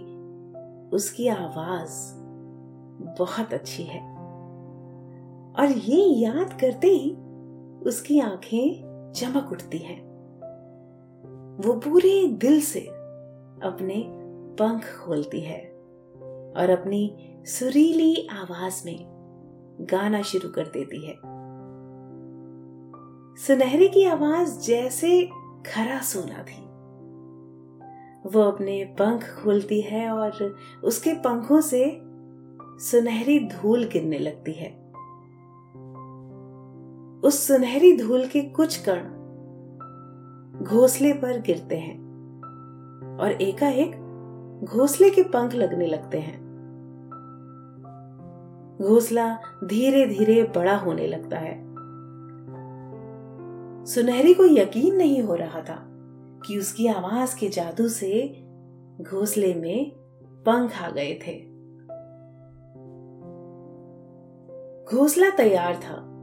उसकी 0.93 1.27
आवाज़ 1.27 2.13
बहुत 3.19 3.53
अच्छी 3.53 3.83
है। 3.83 4.16
और 5.59 5.67
ये 5.69 6.03
याद 6.03 6.57
करते 6.61 6.87
ही 6.87 7.11
उसकी 7.85 8.19
आँखें 8.19 8.83
चमक 9.15 9.51
उठती 9.51 9.77
हैं। 9.77 10.07
वो 11.57 11.73
पूरे 11.73 12.27
दिल 12.27 12.61
से 12.61 12.79
अपने 13.63 14.05
पंख 14.59 14.83
खोलती 15.05 15.41
है 15.41 15.59
और 16.57 16.69
अपनी 16.69 17.17
सुरीली 17.45 18.27
आवाज़ 18.31 18.85
में 18.85 18.97
गाना 19.81 20.21
शुरू 20.21 20.49
कर 20.49 20.63
देती 20.63 21.07
है। 21.07 21.15
सुनहरी 23.35 23.89
की 23.89 24.03
आवाज़ 24.03 24.59
जैसे 24.59 25.29
खरा 25.65 25.99
सोना 25.99 26.43
थी 26.43 26.67
वो 28.29 28.41
अपने 28.41 28.85
पंख 28.85 29.43
खोलती 29.43 29.81
है 29.81 30.09
और 30.09 30.55
उसके 30.83 31.13
पंखों 31.13 31.61
से 31.61 32.01
सुनहरी 32.79 33.39
धूल 33.39 33.83
गिरने 33.83 34.19
लगती 34.19 34.53
है। 34.53 34.86
उस 37.27 37.47
सुनहरी 37.47 37.97
धूल 37.97 38.27
के 38.27 38.41
कुछ 38.41 38.83
कण 38.89 38.99
घोसले 40.63 41.13
पर 41.13 41.41
गिरते 41.41 41.77
हैं 41.77 41.99
और 43.19 43.31
एकाएक 43.31 43.91
घोसले 44.63 45.09
के 45.09 45.23
पंख 45.23 45.53
लगने 45.53 45.87
लगते 45.87 46.19
हैं। 46.19 46.39
घोसला 48.81 49.37
धीरे 49.63 50.05
धीरे 50.05 50.43
बड़ा 50.43 50.77
होने 50.77 51.07
लगता 51.07 51.37
है। 51.37 51.75
सुनहरी 53.85 54.33
को 54.33 54.45
यकीन 54.45 54.95
नहीं 54.95 55.21
हो 55.21 55.35
रहा 55.35 55.61
था 55.61 55.87
कि 56.47 56.57
उसकी 56.57 56.87
आवाज़ 56.87 57.39
के 57.39 57.47
जादू 57.47 57.87
से 57.87 58.43
घोसले 59.01 59.53
में 59.53 59.91
पंख 60.45 60.81
आ 60.81 60.89
गए 60.89 61.19
थे। 61.27 61.39
घोसला 64.95 65.29
तैयार 65.29 65.75
था 65.75 66.13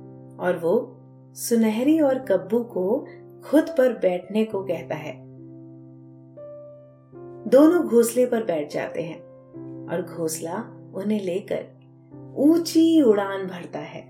और 0.41 0.59
वो 0.63 0.94
सुनहरी 1.35 2.01
और 2.01 2.19
कब्बू 2.19 2.59
को 2.59 3.07
खुद 3.45 3.63
पर 3.79 3.93
बैठने 3.93 4.45
को 4.45 4.65
कहता 4.65 4.95
है। 4.95 5.15
दोनों 7.51 7.89
घोसले 7.89 8.27
पर 8.27 8.45
बैठ 8.45 8.73
जाते 8.73 9.03
हैं 9.03 9.21
और 9.91 10.03
घोसला 10.03 10.57
उन्हें 10.95 11.21
लेकर 11.21 11.65
ऊँची 12.37 13.03
उड़ान 13.03 13.47
भरता 13.47 13.79
है। 13.79 14.03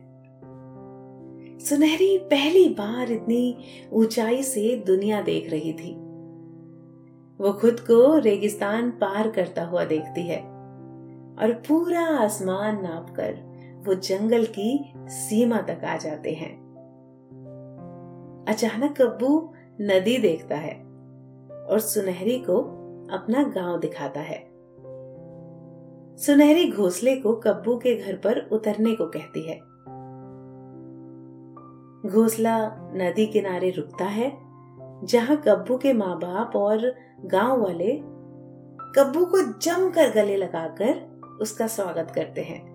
सुनहरी 1.59 2.19
पहली 2.19 2.69
बार 2.69 3.13
इतनी 3.13 3.57
ऊंचाई 3.93 4.43
से 4.43 4.77
दुनिया 4.87 5.23
देख 5.23 5.51
रही 5.51 5.73
थी। 5.73 5.93
वो 7.41 7.53
खुद 7.53 7.81
को 7.81 8.19
रेगिस्तान 8.19 8.91
पार 8.91 9.31
करता 9.31 9.65
हुआ 9.65 9.85
देखती 9.85 10.23
है 10.23 10.39
और 11.39 11.63
पूरा 11.69 12.01
आसमान 12.01 12.83
नापकर 12.83 13.35
वो 13.87 13.95
जंगल 13.95 14.45
की 14.45 14.93
सीमा 14.97 15.61
तक 15.61 15.85
आ 15.85 15.97
जाते 15.97 16.33
हैं। 16.33 16.64
अचानक 18.49 19.03
कब्बू 19.03 19.55
नदी 19.81 20.19
देखता 20.19 20.57
है 20.57 20.75
और 21.67 21.79
सुनहरी 21.79 22.39
को 22.39 22.59
अपना 23.13 23.43
गाँव 23.43 23.79
दिखाता 23.81 24.21
है। 24.21 24.39
सुनहरी 26.17 26.71
घोसले 26.71 27.17
को 27.17 27.33
कब्बू 27.37 27.77
के 27.77 27.97
घर 27.97 28.17
पर 28.17 28.49
उतरने 28.53 28.95
को 28.95 29.07
कहती 29.07 29.49
है। 29.49 29.57
घोसला 32.13 32.67
नदी 32.95 33.27
किनारे 33.27 33.71
रुकता 33.71 34.05
है, 34.05 34.31
जहाँ 35.05 35.43
कब्बू 35.49 35.79
के 35.79 35.93
माँ 35.93 36.17
बाप 36.17 36.57
और 36.57 36.95
गाँव 37.25 37.63
वाले 37.63 37.97
कब्बू 38.97 39.25
को 39.25 39.59
जमकर 39.59 40.11
गले 40.11 40.37
लगाकर 40.37 41.21
उसका 41.41 41.67
स्वागत 41.67 42.13
करते 42.15 42.41
हैं। 42.41 42.74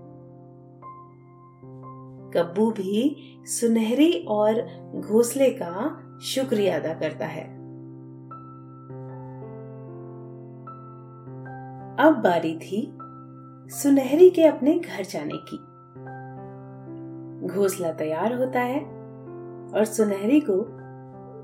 कब्बू 2.33 2.71
भी 2.71 3.17
सुनहरी 3.45 4.25
और 4.27 4.61
घोसले 4.95 5.49
का 5.49 6.03
शुक्रिया 6.21 6.79
अदा 6.79 6.93
करता 6.93 7.25
है। 7.25 7.59
अब 11.99 12.21
बारी 12.23 12.57
थी 12.57 12.97
सुनहरी 13.71 14.29
के 14.29 14.43
अपने 14.43 14.79
घर 14.79 15.03
जाने 15.03 15.37
की। 15.37 15.57
घोसला 17.53 17.91
तैयार 17.91 18.33
होता 18.33 18.59
है 18.59 18.79
और 19.73 19.85
सुनहरी 19.85 20.39
को 20.49 20.79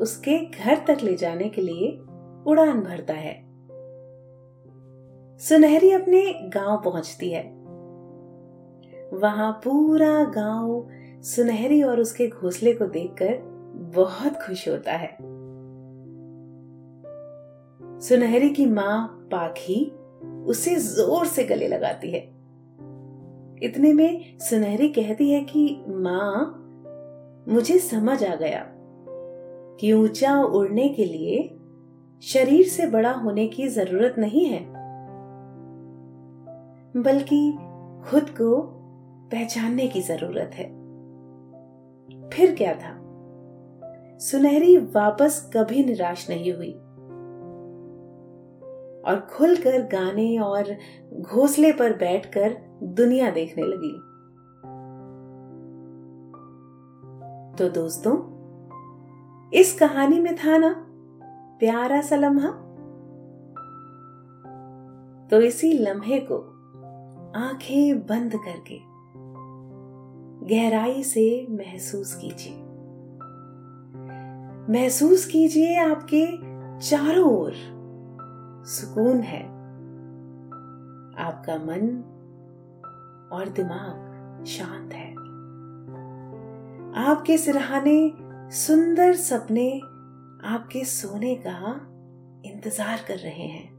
उसके 0.04 0.46
घर 0.46 0.76
तक 0.76 0.98
ले 1.04 1.16
जाने 1.16 1.50
के 1.50 1.62
लिए 1.62 1.92
उड़ान 2.52 2.82
भरता 2.82 3.14
है। 3.14 3.46
सुनहरी 5.38 5.92
अपने 5.92 6.50
गाँव 6.56 6.82
पहुँचती 6.86 7.32
है। 7.32 7.55
वहाँ 9.14 9.52
पूरा 9.52 10.24
गाँव 10.24 10.88
सुनहरी 11.24 11.84
और 11.84 12.00
उसके 12.00 12.28
घोंसले 12.28 12.74
को 12.74 12.86
देखकर 12.86 13.38
बहुत 13.96 14.34
खुश 14.34 14.68
होता 14.70 14.92
है। 14.92 15.18
सुनहरी 18.00 18.50
की 18.50 18.66
माँ 18.66 19.28
पाखी 19.32 19.92
उसे 20.46 20.76
ज़ोर 20.76 21.26
से 21.26 21.44
गले 21.44 21.68
लगाती 21.68 22.12
है। 22.12 22.20
इतने 23.64 23.94
में 23.94 24.38
सुनहरी 24.40 24.90
कहती 24.90 25.32
है 25.32 25.42
कि, 25.42 25.84
माँ, 25.88 26.62
मुझे 27.50 27.80
समझ 27.80 28.24
आ 28.24 28.36
गया 28.36 28.66
कि 29.80 29.94
ऊँचा 29.94 30.44
उड़ने 30.44 30.90
के 30.90 31.06
लिए 31.06 31.60
शरीर 32.22 32.68
से 32.68 32.88
बड़ा 32.88 33.12
होने 33.12 33.48
की 33.48 33.68
ज़रूरत 33.68 34.16
नहीं 34.18 34.46
है, 34.46 34.66
बल्कि 37.04 37.58
खुद 38.10 38.30
को 38.30 38.75
पहचानने 39.32 39.88
की 39.88 40.02
ज़रूरत 40.02 40.52
है। 40.54 40.86
फिर 42.30 42.56
क्या 42.56 42.74
था? 42.74 43.06
सुनहरी 44.20 44.78
वापस 44.78 45.52
कभी 45.58 45.84
निराश 45.84 46.30
नहीं 46.30 46.54
हुई। 46.54 46.74
और 49.06 49.28
खुलकर 49.32 49.82
गाने 49.82 50.38
और 50.38 50.78
घोंसले 51.14 51.72
पर 51.72 51.94
बैठकर 51.94 52.58
दुनिया 52.84 53.32
देखने 53.32 53.64
लगी। 53.64 54.16
तो 57.58 57.70
दोस्तों, 57.70 58.36
इस 59.54 59.80
कहानी 59.80 60.20
में 60.20 60.36
था 60.36 60.58
ना 60.58 60.86
प्यारा 61.60 62.02
सा 62.02 62.16
लम्हा? 62.16 62.50
तो 65.28 65.42
इसी 65.42 65.74
लम्हे 65.74 66.20
को 66.20 66.36
आँखें 67.36 68.06
बंद 68.06 68.32
करके 68.36 68.85
गहराई 70.50 71.04
से 71.04 71.48
महसूस 71.50 72.16
कीजिए। 72.16 72.56
महसूस 74.74 75.26
कीजिए 75.26 75.78
आपके 75.78 76.26
चारों 76.80 77.38
ओर 77.38 77.54
सुकून 78.68 79.20
है। 79.20 79.44
आपका 81.26 81.56
मन 81.56 82.04
और 83.32 83.50
दिमाग 83.50 84.44
शांत 84.46 84.94
है। 84.94 85.12
आपके 87.06 87.38
सिरहाने 87.38 88.14
सुंदर 88.52 89.14
सपने 89.14 89.80
आपके 90.44 90.86
सोने 90.86 91.36
का 91.36 91.88
इंतज़ार 92.46 93.00
कर 93.08 93.18
रहे 93.18 93.48
हैं। 93.48 93.76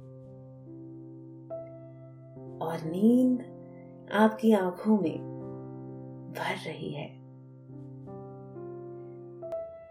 और 2.58 2.78
नींद 2.84 3.42
आपकी 4.12 4.52
आँखों 4.52 4.98
में 4.98 5.35
भर 6.38 6.54
रही 6.66 6.90
है। 6.90 7.26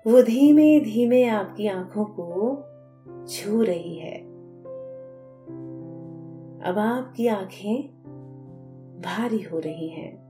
वो 0.08 0.22
धीमे 0.22 0.80
धीमे 0.80 1.28
आपकी 1.28 1.68
आँखों 1.68 2.06
को 2.06 2.58
छू 3.28 3.62
रही 3.62 3.96
है। 3.96 4.20
अब 6.62 6.78
आपकी 6.78 7.28
आँखें 7.28 7.90
भारी 9.02 9.42
हो 9.42 9.60
रही 9.60 9.90
हैं। 9.90 10.26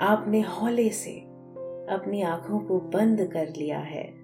आपने 0.00 0.40
हौले 0.40 0.90
से 0.90 1.20
अपनी 1.90 2.22
आँखों 2.22 2.60
को 2.60 2.80
बंद 2.80 3.30
कर 3.32 3.48
लिया 3.48 3.78
है। 3.78 4.18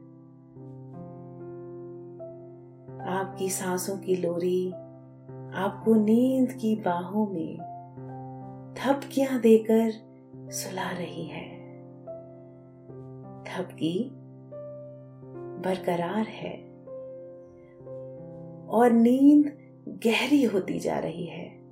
आपकी 3.07 3.48
सांसों 3.48 3.98
की 3.98 4.16
लोरी, 4.16 4.70
आपको 5.54 5.94
नींद 5.94 6.52
की 6.52 6.76
बाहों 6.76 7.26
में 7.26 7.73
थपकियाँ 8.74 9.40
देकर 9.40 9.90
सुला 10.50 10.90
रही 10.90 11.24
है। 11.24 11.64
थपकी 13.44 14.10
बरकरार 15.64 16.26
है 16.26 16.56
और 18.68 18.90
नींद 18.92 19.58
गहरी 19.88 20.44
होती 20.44 20.78
जा 20.78 20.98
रही 20.98 21.26
है। 21.26 21.64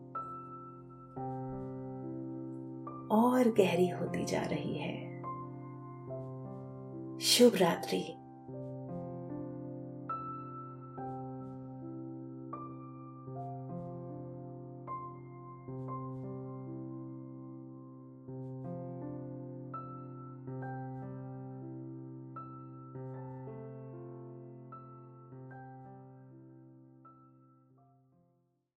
और 3.13 3.55
गहरी 3.59 3.89
होती 3.89 4.25
जा 4.25 4.43
रही 4.43 4.79
है। 4.79 5.23
शुभ 7.19 7.53
रात्रि। 7.57 8.22